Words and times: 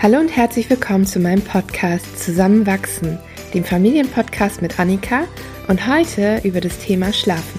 Hallo 0.00 0.20
und 0.20 0.28
herzlich 0.28 0.70
willkommen 0.70 1.06
zu 1.06 1.18
meinem 1.18 1.42
Podcast 1.42 2.20
Zusammenwachsen, 2.20 3.18
dem 3.52 3.64
Familienpodcast 3.64 4.62
mit 4.62 4.78
Annika 4.78 5.24
und 5.66 5.88
heute 5.88 6.40
über 6.44 6.60
das 6.60 6.78
Thema 6.78 7.12
Schlafen. 7.12 7.58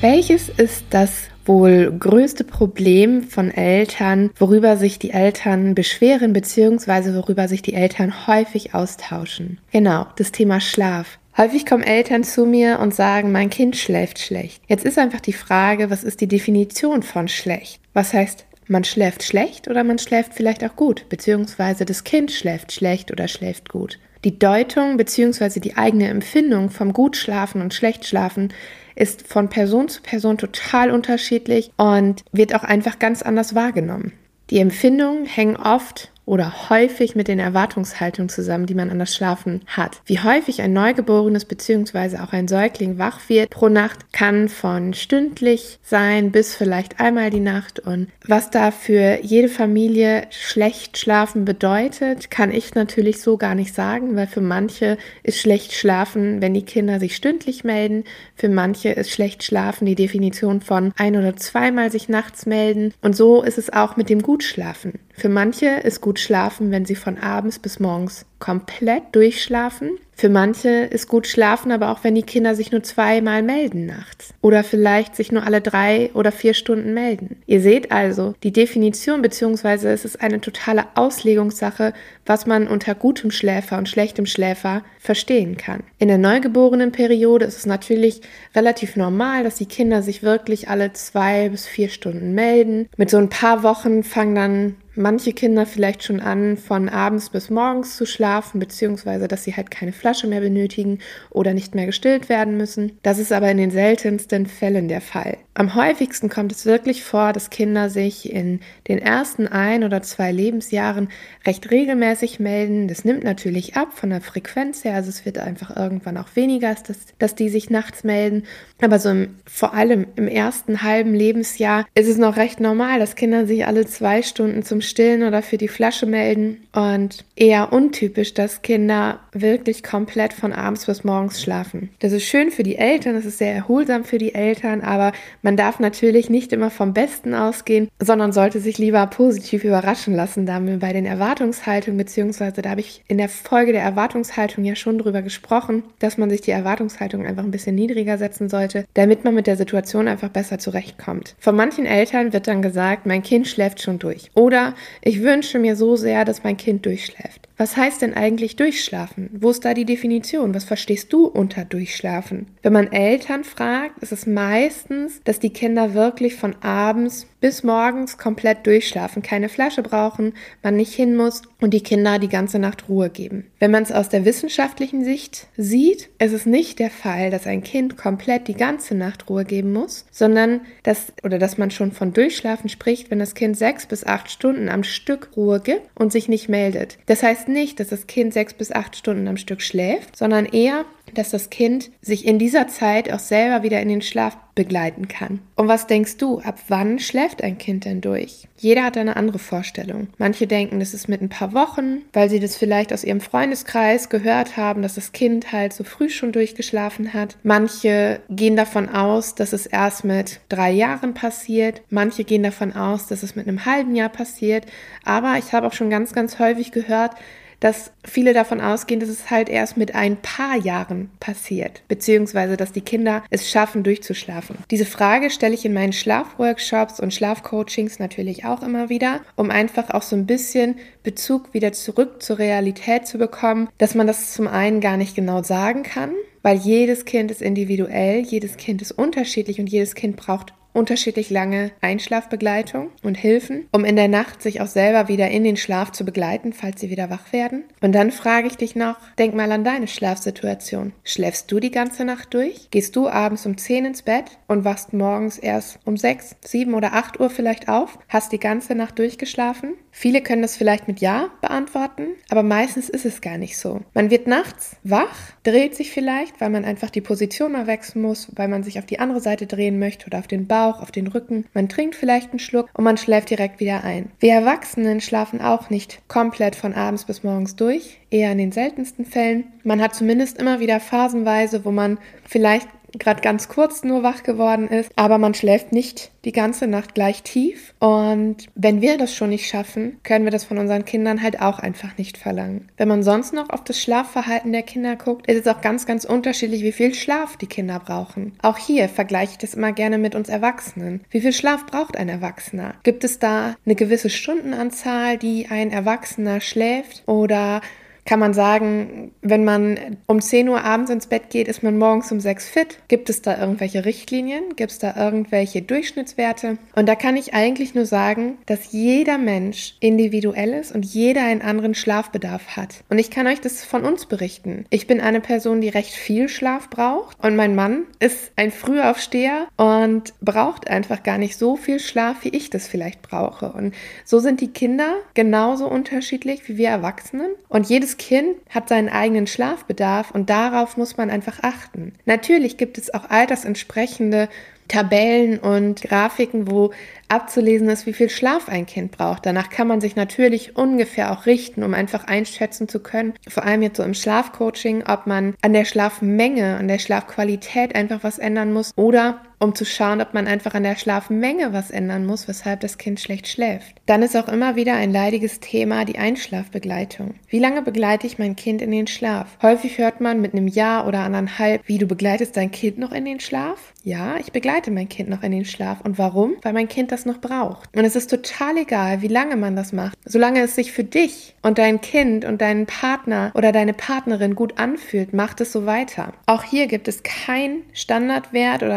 Welches 0.00 0.48
ist 0.48 0.84
das 0.90 1.29
wohl 1.50 1.92
größte 1.98 2.44
Problem 2.44 3.24
von 3.24 3.50
Eltern, 3.50 4.30
worüber 4.38 4.76
sich 4.76 5.00
die 5.00 5.10
Eltern 5.10 5.74
beschweren 5.74 6.32
bzw. 6.32 7.16
worüber 7.16 7.48
sich 7.48 7.60
die 7.60 7.74
Eltern 7.74 8.28
häufig 8.28 8.72
austauschen. 8.72 9.58
Genau, 9.72 10.06
das 10.14 10.30
Thema 10.30 10.60
Schlaf. 10.60 11.18
Häufig 11.36 11.66
kommen 11.66 11.82
Eltern 11.82 12.22
zu 12.22 12.46
mir 12.46 12.78
und 12.78 12.94
sagen, 12.94 13.32
mein 13.32 13.50
Kind 13.50 13.76
schläft 13.76 14.20
schlecht. 14.20 14.62
Jetzt 14.68 14.84
ist 14.84 14.96
einfach 14.96 15.20
die 15.20 15.32
Frage, 15.32 15.90
was 15.90 16.04
ist 16.04 16.20
die 16.20 16.28
Definition 16.28 17.02
von 17.02 17.26
schlecht? 17.26 17.80
Was 17.94 18.12
heißt, 18.12 18.46
man 18.68 18.84
schläft 18.84 19.24
schlecht 19.24 19.66
oder 19.66 19.82
man 19.82 19.98
schläft 19.98 20.34
vielleicht 20.34 20.62
auch 20.62 20.76
gut, 20.76 21.08
beziehungsweise 21.08 21.84
das 21.84 22.04
Kind 22.04 22.30
schläft 22.30 22.70
schlecht 22.70 23.10
oder 23.10 23.26
schläft 23.26 23.68
gut. 23.68 23.98
Die 24.24 24.38
Deutung 24.38 24.98
bzw. 24.98 25.60
die 25.60 25.76
eigene 25.76 26.08
Empfindung 26.08 26.70
vom 26.70 26.92
Gutschlafen 26.92 27.62
und 27.62 27.72
Schlechtschlafen 27.72 28.52
ist 28.94 29.26
von 29.26 29.48
Person 29.48 29.88
zu 29.88 30.02
Person 30.02 30.36
total 30.36 30.90
unterschiedlich 30.90 31.70
und 31.78 32.22
wird 32.32 32.54
auch 32.54 32.64
einfach 32.64 32.98
ganz 32.98 33.22
anders 33.22 33.54
wahrgenommen. 33.54 34.12
Die 34.50 34.58
Empfindungen 34.58 35.24
hängen 35.24 35.56
oft 35.56 36.10
oder 36.30 36.70
häufig 36.70 37.16
mit 37.16 37.26
den 37.26 37.40
Erwartungshaltungen 37.40 38.28
zusammen, 38.28 38.66
die 38.66 38.76
man 38.76 38.88
an 38.88 39.00
das 39.00 39.12
Schlafen 39.12 39.62
hat. 39.66 40.00
Wie 40.06 40.20
häufig 40.20 40.62
ein 40.62 40.72
Neugeborenes 40.72 41.44
bzw. 41.44 42.18
auch 42.18 42.32
ein 42.32 42.46
Säugling 42.46 42.98
wach 42.98 43.28
wird 43.28 43.50
pro 43.50 43.68
Nacht, 43.68 44.12
kann 44.12 44.48
von 44.48 44.94
stündlich 44.94 45.80
sein 45.82 46.30
bis 46.30 46.54
vielleicht 46.54 47.00
einmal 47.00 47.30
die 47.30 47.40
Nacht. 47.40 47.80
Und 47.80 48.06
was 48.28 48.48
da 48.50 48.70
für 48.70 49.18
jede 49.22 49.48
Familie 49.48 50.28
schlecht 50.30 50.98
schlafen 50.98 51.44
bedeutet, 51.44 52.30
kann 52.30 52.52
ich 52.52 52.76
natürlich 52.76 53.20
so 53.20 53.36
gar 53.36 53.56
nicht 53.56 53.74
sagen, 53.74 54.14
weil 54.14 54.28
für 54.28 54.40
manche 54.40 54.98
ist 55.24 55.40
schlecht 55.40 55.72
schlafen, 55.72 56.40
wenn 56.40 56.54
die 56.54 56.64
Kinder 56.64 57.00
sich 57.00 57.16
stündlich 57.16 57.64
melden. 57.64 58.04
Für 58.36 58.48
manche 58.48 58.90
ist 58.90 59.10
schlecht 59.10 59.42
schlafen 59.42 59.84
die 59.84 59.96
Definition 59.96 60.60
von 60.60 60.92
ein 60.96 61.16
oder 61.16 61.34
zweimal 61.34 61.90
sich 61.90 62.08
nachts 62.08 62.46
melden. 62.46 62.94
Und 63.02 63.16
so 63.16 63.42
ist 63.42 63.58
es 63.58 63.72
auch 63.72 63.96
mit 63.96 64.08
dem 64.08 64.22
Gutschlafen. 64.22 64.92
Für 65.20 65.28
manche 65.28 65.66
ist 65.66 66.00
gut 66.00 66.19
schlafen, 66.22 66.70
wenn 66.70 66.84
sie 66.84 66.96
von 66.96 67.18
abends 67.18 67.58
bis 67.58 67.80
morgens 67.80 68.26
komplett 68.40 69.02
durchschlafen. 69.12 69.90
Für 70.16 70.28
manche 70.28 70.68
ist 70.68 71.08
gut 71.08 71.26
schlafen, 71.26 71.72
aber 71.72 71.90
auch 71.90 72.04
wenn 72.04 72.14
die 72.14 72.22
Kinder 72.22 72.54
sich 72.54 72.72
nur 72.72 72.82
zweimal 72.82 73.42
melden 73.42 73.86
nachts 73.86 74.34
oder 74.42 74.64
vielleicht 74.64 75.16
sich 75.16 75.32
nur 75.32 75.44
alle 75.44 75.62
drei 75.62 76.10
oder 76.12 76.30
vier 76.30 76.52
Stunden 76.52 76.92
melden. 76.92 77.36
Ihr 77.46 77.62
seht 77.62 77.90
also, 77.90 78.34
die 78.42 78.52
Definition 78.52 79.22
bzw. 79.22 79.88
es 79.88 80.04
ist 80.04 80.20
eine 80.20 80.40
totale 80.42 80.84
Auslegungssache, 80.94 81.94
was 82.26 82.46
man 82.46 82.68
unter 82.68 82.94
gutem 82.94 83.30
Schläfer 83.30 83.78
und 83.78 83.88
schlechtem 83.88 84.26
Schläfer 84.26 84.82
verstehen 84.98 85.56
kann. 85.56 85.84
In 85.98 86.08
der 86.08 86.18
neugeborenen 86.18 86.92
Periode 86.92 87.46
ist 87.46 87.56
es 87.56 87.66
natürlich 87.66 88.20
relativ 88.54 88.96
normal, 88.96 89.42
dass 89.42 89.54
die 89.54 89.66
Kinder 89.66 90.02
sich 90.02 90.22
wirklich 90.22 90.68
alle 90.68 90.92
zwei 90.92 91.48
bis 91.48 91.66
vier 91.66 91.88
Stunden 91.88 92.34
melden. 92.34 92.90
Mit 92.98 93.08
so 93.08 93.16
ein 93.16 93.30
paar 93.30 93.62
Wochen 93.62 94.02
fangen 94.02 94.34
dann 94.34 94.76
manche 95.00 95.32
Kinder 95.32 95.66
vielleicht 95.66 96.04
schon 96.04 96.20
an, 96.20 96.56
von 96.56 96.88
abends 96.88 97.30
bis 97.30 97.50
morgens 97.50 97.96
zu 97.96 98.06
schlafen, 98.06 98.60
beziehungsweise 98.60 99.26
dass 99.26 99.44
sie 99.44 99.56
halt 99.56 99.70
keine 99.70 99.92
Flasche 99.92 100.26
mehr 100.26 100.40
benötigen 100.40 100.98
oder 101.30 101.54
nicht 101.54 101.74
mehr 101.74 101.86
gestillt 101.86 102.28
werden 102.28 102.56
müssen. 102.56 102.98
Das 103.02 103.18
ist 103.18 103.32
aber 103.32 103.50
in 103.50 103.58
den 103.58 103.70
seltensten 103.70 104.46
Fällen 104.46 104.88
der 104.88 105.00
Fall. 105.00 105.38
Am 105.60 105.74
häufigsten 105.74 106.30
kommt 106.30 106.52
es 106.52 106.64
wirklich 106.64 107.04
vor, 107.04 107.34
dass 107.34 107.50
Kinder 107.50 107.90
sich 107.90 108.32
in 108.32 108.60
den 108.88 108.96
ersten 108.96 109.46
ein 109.46 109.84
oder 109.84 110.00
zwei 110.00 110.32
Lebensjahren 110.32 111.10
recht 111.46 111.70
regelmäßig 111.70 112.40
melden. 112.40 112.88
Das 112.88 113.04
nimmt 113.04 113.24
natürlich 113.24 113.76
ab 113.76 113.92
von 113.92 114.08
der 114.08 114.22
Frequenz 114.22 114.84
her, 114.84 114.94
also 114.94 115.10
es 115.10 115.26
wird 115.26 115.36
einfach 115.36 115.76
irgendwann 115.76 116.16
auch 116.16 116.28
weniger, 116.34 116.74
dass, 116.74 117.00
dass 117.18 117.34
die 117.34 117.50
sich 117.50 117.68
nachts 117.68 118.04
melden. 118.04 118.44
Aber 118.80 118.98
so 118.98 119.10
im, 119.10 119.36
vor 119.44 119.74
allem 119.74 120.06
im 120.16 120.28
ersten 120.28 120.82
halben 120.82 121.14
Lebensjahr 121.14 121.84
ist 121.94 122.08
es 122.08 122.16
noch 122.16 122.38
recht 122.38 122.60
normal, 122.60 122.98
dass 122.98 123.14
Kinder 123.14 123.46
sich 123.46 123.66
alle 123.66 123.84
zwei 123.84 124.22
Stunden 124.22 124.62
zum 124.62 124.80
Stillen 124.80 125.24
oder 125.24 125.42
für 125.42 125.58
die 125.58 125.68
Flasche 125.68 126.06
melden 126.06 126.62
und 126.72 127.26
eher 127.36 127.72
untypisch, 127.74 128.32
dass 128.32 128.62
Kinder 128.62 129.20
wirklich 129.32 129.82
komplett 129.82 130.32
von 130.32 130.54
abends 130.54 130.86
bis 130.86 131.04
morgens 131.04 131.42
schlafen. 131.42 131.90
Das 131.98 132.12
ist 132.12 132.24
schön 132.24 132.50
für 132.50 132.62
die 132.62 132.76
Eltern, 132.76 133.14
das 133.14 133.26
ist 133.26 133.36
sehr 133.36 133.54
erholsam 133.54 134.04
für 134.04 134.18
die 134.18 134.34
Eltern, 134.34 134.80
aber 134.80 135.12
man 135.42 135.49
darf 135.56 135.80
natürlich 135.80 136.30
nicht 136.30 136.52
immer 136.52 136.70
vom 136.70 136.92
Besten 136.92 137.34
ausgehen, 137.34 137.88
sondern 138.00 138.32
sollte 138.32 138.60
sich 138.60 138.78
lieber 138.78 139.06
positiv 139.06 139.64
überraschen 139.64 140.14
lassen, 140.14 140.46
da 140.46 140.60
wir 140.64 140.78
bei 140.78 140.92
den 140.92 141.06
Erwartungshaltungen, 141.06 141.98
beziehungsweise 141.98 142.62
da 142.62 142.70
habe 142.70 142.80
ich 142.80 143.02
in 143.08 143.18
der 143.18 143.28
Folge 143.28 143.72
der 143.72 143.82
Erwartungshaltung 143.82 144.64
ja 144.64 144.74
schon 144.74 144.98
drüber 144.98 145.22
gesprochen, 145.22 145.82
dass 145.98 146.18
man 146.18 146.30
sich 146.30 146.40
die 146.40 146.50
Erwartungshaltung 146.50 147.26
einfach 147.26 147.44
ein 147.44 147.50
bisschen 147.50 147.74
niedriger 147.74 148.18
setzen 148.18 148.48
sollte, 148.48 148.84
damit 148.94 149.24
man 149.24 149.34
mit 149.34 149.46
der 149.46 149.56
Situation 149.56 150.08
einfach 150.08 150.30
besser 150.30 150.58
zurechtkommt. 150.58 151.34
Von 151.38 151.56
manchen 151.56 151.86
Eltern 151.86 152.32
wird 152.32 152.46
dann 152.46 152.62
gesagt, 152.62 153.06
mein 153.06 153.22
Kind 153.22 153.46
schläft 153.46 153.82
schon 153.82 153.98
durch. 153.98 154.30
Oder 154.34 154.74
ich 155.02 155.22
wünsche 155.22 155.58
mir 155.58 155.76
so 155.76 155.96
sehr, 155.96 156.24
dass 156.24 156.44
mein 156.44 156.56
Kind 156.56 156.86
durchschläft. 156.86 157.49
Was 157.60 157.76
heißt 157.76 158.00
denn 158.00 158.14
eigentlich 158.14 158.56
durchschlafen? 158.56 159.28
Wo 159.34 159.50
ist 159.50 159.66
da 159.66 159.74
die 159.74 159.84
Definition? 159.84 160.54
Was 160.54 160.64
verstehst 160.64 161.12
du 161.12 161.26
unter 161.26 161.66
durchschlafen? 161.66 162.46
Wenn 162.62 162.72
man 162.72 162.90
Eltern 162.90 163.44
fragt, 163.44 164.02
ist 164.02 164.12
es 164.12 164.26
meistens, 164.26 165.20
dass 165.24 165.40
die 165.40 165.52
Kinder 165.52 165.92
wirklich 165.92 166.36
von 166.36 166.56
abends 166.62 167.26
bis 167.42 167.62
morgens 167.62 168.16
komplett 168.16 168.66
durchschlafen, 168.66 169.22
keine 169.22 169.48
Flasche 169.48 169.82
brauchen, 169.82 170.34
man 170.62 170.76
nicht 170.76 170.94
hin 170.94 171.16
muss 171.16 171.42
und 171.60 171.72
die 171.74 171.82
Kinder 171.82 172.18
die 172.18 172.28
ganze 172.28 172.58
Nacht 172.58 172.88
Ruhe 172.88 173.10
geben. 173.10 173.46
Wenn 173.58 173.70
man 173.70 173.82
es 173.82 173.92
aus 173.92 174.08
der 174.08 174.24
wissenschaftlichen 174.24 175.04
Sicht 175.04 175.46
sieht, 175.56 176.08
ist 176.18 176.32
es 176.32 176.46
nicht 176.46 176.78
der 176.78 176.90
Fall, 176.90 177.30
dass 177.30 177.46
ein 177.46 177.62
Kind 177.62 177.96
komplett 177.96 178.48
die 178.48 178.54
ganze 178.54 178.94
Nacht 178.94 179.28
Ruhe 179.28 179.44
geben 179.44 179.72
muss, 179.72 180.06
sondern 180.10 180.62
dass 180.82 181.12
oder 181.24 181.38
dass 181.38 181.58
man 181.58 181.70
schon 181.70 181.92
von 181.92 182.12
Durchschlafen 182.12 182.68
spricht, 182.68 183.10
wenn 183.10 183.18
das 183.18 183.34
Kind 183.34 183.56
sechs 183.56 183.86
bis 183.86 184.04
acht 184.04 184.30
Stunden 184.30 184.68
am 184.68 184.82
Stück 184.82 185.30
Ruhe 185.36 185.60
gibt 185.60 185.88
und 185.94 186.12
sich 186.12 186.28
nicht 186.28 186.48
meldet. 186.48 186.98
Das 187.06 187.22
heißt 187.22 187.49
nicht, 187.52 187.80
dass 187.80 187.88
das 187.88 188.06
Kind 188.06 188.32
sechs 188.32 188.54
bis 188.54 188.72
acht 188.72 188.96
Stunden 188.96 189.28
am 189.28 189.36
Stück 189.36 189.62
schläft, 189.62 190.16
sondern 190.16 190.46
eher, 190.46 190.84
dass 191.14 191.30
das 191.30 191.50
Kind 191.50 191.90
sich 192.00 192.26
in 192.26 192.38
dieser 192.38 192.68
Zeit 192.68 193.12
auch 193.12 193.18
selber 193.18 193.62
wieder 193.62 193.80
in 193.80 193.88
den 193.88 194.02
Schlaf 194.02 194.36
begleiten 194.54 195.08
kann. 195.08 195.40
Und 195.56 195.68
was 195.68 195.86
denkst 195.86 196.18
du, 196.18 196.40
ab 196.40 196.58
wann 196.68 196.98
schläft 196.98 197.42
ein 197.42 197.58
Kind 197.58 197.84
denn 197.84 198.00
durch? 198.00 198.46
Jeder 198.56 198.84
hat 198.84 198.98
eine 198.98 199.16
andere 199.16 199.38
Vorstellung. 199.38 200.08
Manche 200.18 200.46
denken, 200.46 200.80
das 200.80 200.92
ist 200.92 201.08
mit 201.08 201.22
ein 201.22 201.30
paar 201.30 201.54
Wochen, 201.54 202.02
weil 202.12 202.28
sie 202.28 202.40
das 202.40 202.56
vielleicht 202.56 202.92
aus 202.92 203.04
ihrem 203.04 203.20
Freundeskreis 203.20 204.10
gehört 204.10 204.56
haben, 204.56 204.82
dass 204.82 204.96
das 204.96 205.12
Kind 205.12 205.52
halt 205.52 205.72
so 205.72 205.82
früh 205.82 206.10
schon 206.10 206.32
durchgeschlafen 206.32 207.14
hat. 207.14 207.36
Manche 207.42 208.20
gehen 208.28 208.56
davon 208.56 208.88
aus, 208.88 209.34
dass 209.34 209.52
es 209.52 209.66
erst 209.66 210.04
mit 210.04 210.40
drei 210.48 210.70
Jahren 210.70 211.14
passiert. 211.14 211.80
Manche 211.88 212.24
gehen 212.24 212.42
davon 212.42 212.74
aus, 212.74 213.06
dass 213.06 213.22
es 213.22 213.36
mit 213.36 213.48
einem 213.48 213.64
halben 213.64 213.94
Jahr 213.94 214.10
passiert. 214.10 214.66
Aber 215.04 215.36
ich 215.38 215.52
habe 215.52 215.66
auch 215.66 215.72
schon 215.72 215.90
ganz, 215.90 216.12
ganz 216.12 216.38
häufig 216.38 216.70
gehört, 216.70 217.12
dass 217.60 217.92
viele 218.04 218.32
davon 218.32 218.60
ausgehen, 218.60 219.00
dass 219.00 219.08
es 219.08 219.30
halt 219.30 219.48
erst 219.48 219.76
mit 219.76 219.94
ein 219.94 220.16
paar 220.16 220.56
Jahren 220.56 221.10
passiert, 221.20 221.82
beziehungsweise 221.88 222.56
dass 222.56 222.72
die 222.72 222.80
Kinder 222.80 223.22
es 223.30 223.48
schaffen, 223.50 223.82
durchzuschlafen. 223.82 224.56
Diese 224.70 224.86
Frage 224.86 225.30
stelle 225.30 225.54
ich 225.54 225.64
in 225.64 225.74
meinen 225.74 225.92
Schlafworkshops 225.92 226.98
und 226.98 227.14
Schlafcoachings 227.14 227.98
natürlich 227.98 228.44
auch 228.44 228.62
immer 228.62 228.88
wieder, 228.88 229.20
um 229.36 229.50
einfach 229.50 229.90
auch 229.90 230.02
so 230.02 230.16
ein 230.16 230.26
bisschen 230.26 230.76
Bezug 231.02 231.54
wieder 231.54 231.72
zurück 231.72 232.22
zur 232.22 232.38
Realität 232.38 233.06
zu 233.06 233.18
bekommen, 233.18 233.68
dass 233.78 233.94
man 233.94 234.06
das 234.06 234.32
zum 234.32 234.48
einen 234.48 234.80
gar 234.80 234.96
nicht 234.96 235.14
genau 235.14 235.42
sagen 235.42 235.82
kann, 235.82 236.12
weil 236.42 236.56
jedes 236.56 237.04
Kind 237.04 237.30
ist 237.30 237.42
individuell, 237.42 238.20
jedes 238.20 238.56
Kind 238.56 238.80
ist 238.82 238.92
unterschiedlich 238.92 239.60
und 239.60 239.66
jedes 239.66 239.94
Kind 239.94 240.16
braucht 240.16 240.54
unterschiedlich 240.72 241.30
lange 241.30 241.72
Einschlafbegleitung 241.80 242.90
und 243.02 243.16
Hilfen, 243.16 243.68
um 243.72 243.84
in 243.84 243.96
der 243.96 244.08
Nacht 244.08 244.42
sich 244.42 244.60
auch 244.60 244.66
selber 244.66 245.08
wieder 245.08 245.28
in 245.30 245.44
den 245.44 245.56
Schlaf 245.56 245.92
zu 245.92 246.04
begleiten, 246.04 246.52
falls 246.52 246.80
sie 246.80 246.90
wieder 246.90 247.10
wach 247.10 247.32
werden. 247.32 247.64
Und 247.80 247.92
dann 247.92 248.10
frage 248.10 248.46
ich 248.46 248.56
dich 248.56 248.76
noch, 248.76 248.96
denk 249.18 249.34
mal 249.34 249.50
an 249.52 249.64
deine 249.64 249.88
Schlafsituation. 249.88 250.92
Schläfst 251.04 251.50
du 251.50 251.60
die 251.60 251.70
ganze 251.70 252.04
Nacht 252.04 252.34
durch? 252.34 252.70
Gehst 252.70 252.96
du 252.96 253.08
abends 253.08 253.46
um 253.46 253.56
10 253.56 253.84
ins 253.84 254.02
Bett 254.02 254.38
und 254.46 254.64
wachst 254.64 254.92
morgens 254.92 255.38
erst 255.38 255.78
um 255.84 255.96
6, 255.96 256.36
7 256.44 256.74
oder 256.74 256.92
8 256.94 257.20
Uhr 257.20 257.30
vielleicht 257.30 257.68
auf? 257.68 257.98
Hast 258.08 258.32
die 258.32 258.40
ganze 258.40 258.74
Nacht 258.74 258.98
durchgeschlafen? 258.98 259.74
Viele 259.92 260.22
können 260.22 260.42
das 260.42 260.56
vielleicht 260.56 260.86
mit 260.86 261.00
Ja 261.00 261.30
beantworten, 261.40 262.08
aber 262.28 262.42
meistens 262.42 262.88
ist 262.88 263.04
es 263.04 263.20
gar 263.20 263.38
nicht 263.38 263.58
so. 263.58 263.80
Man 263.92 264.10
wird 264.10 264.26
nachts 264.26 264.76
wach, 264.84 265.16
dreht 265.42 265.74
sich 265.74 265.90
vielleicht, 265.90 266.40
weil 266.40 266.50
man 266.50 266.64
einfach 266.64 266.90
die 266.90 267.00
Position 267.00 267.52
mal 267.52 267.66
wechseln 267.66 268.02
muss, 268.02 268.28
weil 268.36 268.48
man 268.48 268.62
sich 268.62 268.78
auf 268.78 268.86
die 268.86 269.00
andere 269.00 269.20
Seite 269.20 269.46
drehen 269.46 269.78
möchte 269.78 270.06
oder 270.06 270.20
auf 270.20 270.28
den 270.28 270.46
Bauch 270.46 270.69
Bauch, 270.70 270.82
auf 270.82 270.90
den 270.90 271.06
Rücken, 271.08 271.46
man 271.54 271.68
trinkt 271.68 271.96
vielleicht 271.96 272.30
einen 272.30 272.38
Schluck 272.38 272.68
und 272.74 272.84
man 272.84 272.96
schläft 272.96 273.30
direkt 273.30 273.60
wieder 273.60 273.84
ein. 273.84 274.10
Wir 274.20 274.34
Erwachsenen 274.34 275.00
schlafen 275.00 275.40
auch 275.40 275.70
nicht 275.70 276.00
komplett 276.08 276.54
von 276.54 276.74
abends 276.74 277.04
bis 277.04 277.22
morgens 277.22 277.56
durch, 277.56 278.00
eher 278.10 278.32
in 278.32 278.38
den 278.38 278.52
seltensten 278.52 279.04
Fällen. 279.04 279.44
Man 279.64 279.80
hat 279.80 279.94
zumindest 279.94 280.38
immer 280.38 280.60
wieder 280.60 280.80
phasenweise, 280.80 281.64
wo 281.64 281.70
man 281.70 281.98
vielleicht 282.24 282.68
gerade 282.98 283.20
ganz 283.20 283.48
kurz 283.48 283.84
nur 283.84 284.02
wach 284.02 284.22
geworden 284.22 284.68
ist, 284.68 284.90
aber 284.96 285.18
man 285.18 285.34
schläft 285.34 285.72
nicht 285.72 286.10
die 286.24 286.32
ganze 286.32 286.66
Nacht 286.66 286.94
gleich 286.94 287.22
tief. 287.22 287.74
Und 287.78 288.48
wenn 288.54 288.80
wir 288.80 288.98
das 288.98 289.14
schon 289.14 289.30
nicht 289.30 289.48
schaffen, 289.48 289.98
können 290.02 290.24
wir 290.24 290.32
das 290.32 290.44
von 290.44 290.58
unseren 290.58 290.84
Kindern 290.84 291.22
halt 291.22 291.40
auch 291.40 291.58
einfach 291.58 291.96
nicht 291.96 292.18
verlangen. 292.18 292.68
Wenn 292.76 292.88
man 292.88 293.02
sonst 293.02 293.32
noch 293.32 293.50
auf 293.50 293.64
das 293.64 293.80
Schlafverhalten 293.80 294.52
der 294.52 294.62
Kinder 294.62 294.96
guckt, 294.96 295.26
ist 295.26 295.46
es 295.46 295.46
auch 295.46 295.60
ganz, 295.60 295.86
ganz 295.86 296.04
unterschiedlich, 296.04 296.62
wie 296.62 296.72
viel 296.72 296.94
Schlaf 296.94 297.36
die 297.36 297.46
Kinder 297.46 297.80
brauchen. 297.80 298.32
Auch 298.42 298.58
hier 298.58 298.88
vergleiche 298.88 299.32
ich 299.32 299.38
das 299.38 299.54
immer 299.54 299.72
gerne 299.72 299.98
mit 299.98 300.14
uns 300.14 300.28
Erwachsenen. 300.28 301.00
Wie 301.10 301.20
viel 301.20 301.32
Schlaf 301.32 301.66
braucht 301.66 301.96
ein 301.96 302.08
Erwachsener? 302.08 302.74
Gibt 302.82 303.04
es 303.04 303.18
da 303.18 303.56
eine 303.64 303.74
gewisse 303.74 304.10
Stundenanzahl, 304.10 305.16
die 305.16 305.46
ein 305.48 305.70
Erwachsener 305.70 306.40
schläft? 306.40 307.02
Oder 307.06 307.62
kann 308.04 308.18
man 308.18 308.34
sagen, 308.34 309.12
wenn 309.22 309.44
man 309.44 309.98
um 310.06 310.20
10 310.20 310.48
Uhr 310.48 310.64
abends 310.64 310.90
ins 310.90 311.06
Bett 311.06 311.30
geht, 311.30 311.48
ist 311.48 311.62
man 311.62 311.78
morgens 311.78 312.10
um 312.12 312.20
6 312.20 312.48
fit? 312.48 312.78
Gibt 312.88 313.10
es 313.10 313.22
da 313.22 313.38
irgendwelche 313.38 313.84
Richtlinien? 313.84 314.56
Gibt 314.56 314.72
es 314.72 314.78
da 314.78 314.96
irgendwelche 314.96 315.62
Durchschnittswerte? 315.62 316.58
Und 316.74 316.88
da 316.88 316.94
kann 316.94 317.16
ich 317.16 317.34
eigentlich 317.34 317.74
nur 317.74 317.86
sagen, 317.86 318.38
dass 318.46 318.72
jeder 318.72 319.18
Mensch 319.18 319.76
individuell 319.80 320.54
ist 320.54 320.74
und 320.74 320.84
jeder 320.84 321.22
einen 321.22 321.42
anderen 321.42 321.74
Schlafbedarf 321.74 322.56
hat. 322.56 322.82
Und 322.88 322.98
ich 322.98 323.10
kann 323.10 323.26
euch 323.26 323.40
das 323.40 323.64
von 323.64 323.84
uns 323.84 324.06
berichten. 324.06 324.64
Ich 324.70 324.86
bin 324.86 325.00
eine 325.00 325.20
Person, 325.20 325.60
die 325.60 325.68
recht 325.68 325.92
viel 325.92 326.28
Schlaf 326.28 326.70
braucht 326.70 327.22
und 327.22 327.36
mein 327.36 327.54
Mann 327.54 327.84
ist 327.98 328.32
ein 328.36 328.50
Frühaufsteher 328.50 329.46
und 329.56 330.14
braucht 330.20 330.68
einfach 330.68 331.02
gar 331.02 331.18
nicht 331.18 331.36
so 331.36 331.56
viel 331.56 331.80
Schlaf, 331.80 332.24
wie 332.24 332.30
ich 332.30 332.50
das 332.50 332.66
vielleicht 332.66 333.02
brauche. 333.02 333.52
Und 333.52 333.74
so 334.04 334.18
sind 334.18 334.40
die 334.40 334.52
Kinder 334.52 334.94
genauso 335.14 335.68
unterschiedlich 335.68 336.48
wie 336.48 336.56
wir 336.56 336.68
Erwachsenen 336.68 337.30
und 337.48 337.68
jedes 337.68 337.89
Kind 337.96 338.36
hat 338.48 338.68
seinen 338.68 338.88
eigenen 338.88 339.26
Schlafbedarf 339.26 340.10
und 340.10 340.30
darauf 340.30 340.76
muss 340.76 340.96
man 340.96 341.10
einfach 341.10 341.42
achten. 341.42 341.94
Natürlich 342.04 342.56
gibt 342.56 342.78
es 342.78 342.92
auch 342.92 343.08
altersentsprechende 343.10 344.28
Tabellen 344.70 345.38
und 345.40 345.82
Grafiken, 345.82 346.48
wo 346.48 346.70
abzulesen 347.08 347.68
ist, 347.68 347.86
wie 347.86 347.92
viel 347.92 348.08
Schlaf 348.08 348.48
ein 348.48 348.66
Kind 348.66 348.92
braucht. 348.92 349.26
Danach 349.26 349.50
kann 349.50 349.66
man 349.66 349.80
sich 349.80 349.96
natürlich 349.96 350.56
ungefähr 350.56 351.10
auch 351.10 351.26
richten, 351.26 351.64
um 351.64 351.74
einfach 351.74 352.04
einschätzen 352.04 352.68
zu 352.68 352.78
können, 352.78 353.14
vor 353.26 353.44
allem 353.44 353.62
jetzt 353.62 353.78
so 353.78 353.82
im 353.82 353.94
Schlafcoaching, 353.94 354.84
ob 354.86 355.06
man 355.08 355.34
an 355.42 355.52
der 355.52 355.64
Schlafmenge, 355.64 356.56
an 356.56 356.68
der 356.68 356.78
Schlafqualität 356.78 357.74
einfach 357.74 358.04
was 358.04 358.18
ändern 358.18 358.52
muss 358.52 358.70
oder 358.76 359.20
um 359.40 359.54
zu 359.54 359.64
schauen, 359.64 360.00
ob 360.00 360.14
man 360.14 360.26
einfach 360.26 360.54
an 360.54 360.62
der 360.62 360.76
Schlafmenge 360.76 361.52
was 361.52 361.70
ändern 361.70 362.04
muss, 362.04 362.28
weshalb 362.28 362.60
das 362.60 362.78
Kind 362.78 363.00
schlecht 363.00 363.26
schläft. 363.26 363.80
Dann 363.86 364.02
ist 364.02 364.16
auch 364.16 364.28
immer 364.28 364.54
wieder 364.54 364.74
ein 364.74 364.92
leidiges 364.92 365.40
Thema 365.40 365.84
die 365.84 365.98
Einschlafbegleitung. 365.98 367.14
Wie 367.28 367.38
lange 367.38 367.62
begleite 367.62 368.06
ich 368.06 368.18
mein 368.18 368.36
Kind 368.36 368.60
in 368.60 368.70
den 368.70 368.86
Schlaf? 368.86 369.38
Häufig 369.42 369.78
hört 369.78 370.00
man 370.00 370.20
mit 370.20 370.34
einem 370.34 370.46
Jahr 370.46 370.86
oder 370.86 371.00
anderthalb, 371.00 371.62
wie 371.66 371.78
du 371.78 371.86
begleitest 371.86 372.36
dein 372.36 372.50
Kind 372.50 372.78
noch 372.78 372.92
in 372.92 373.06
den 373.06 373.18
Schlaf? 373.18 373.72
Ja, 373.82 374.16
ich 374.18 374.30
begleite 374.30 374.70
mein 374.70 374.90
Kind 374.90 375.08
noch 375.08 375.22
in 375.22 375.32
den 375.32 375.46
Schlaf. 375.46 375.80
Und 375.80 375.96
warum? 375.96 376.34
Weil 376.42 376.52
mein 376.52 376.68
Kind 376.68 376.92
das 376.92 377.06
noch 377.06 377.18
braucht. 377.18 377.74
Und 377.74 377.84
es 377.84 377.96
ist 377.96 378.10
total 378.10 378.58
egal, 378.58 379.00
wie 379.00 379.08
lange 379.08 379.36
man 379.36 379.56
das 379.56 379.72
macht. 379.72 379.96
Solange 380.04 380.42
es 380.42 380.54
sich 380.54 380.72
für 380.72 380.84
dich 380.84 381.34
und 381.40 381.56
dein 381.56 381.80
Kind 381.80 382.26
und 382.26 382.42
deinen 382.42 382.66
Partner 382.66 383.32
oder 383.34 383.52
deine 383.52 383.72
Partnerin 383.72 384.34
gut 384.34 384.58
anfühlt, 384.58 385.14
macht 385.14 385.40
es 385.40 385.52
so 385.52 385.64
weiter. 385.64 386.12
Auch 386.26 386.42
hier 386.42 386.66
gibt 386.66 386.88
es 386.88 387.02
keinen 387.02 387.62
Standardwert 387.72 388.62
oder 388.62 388.76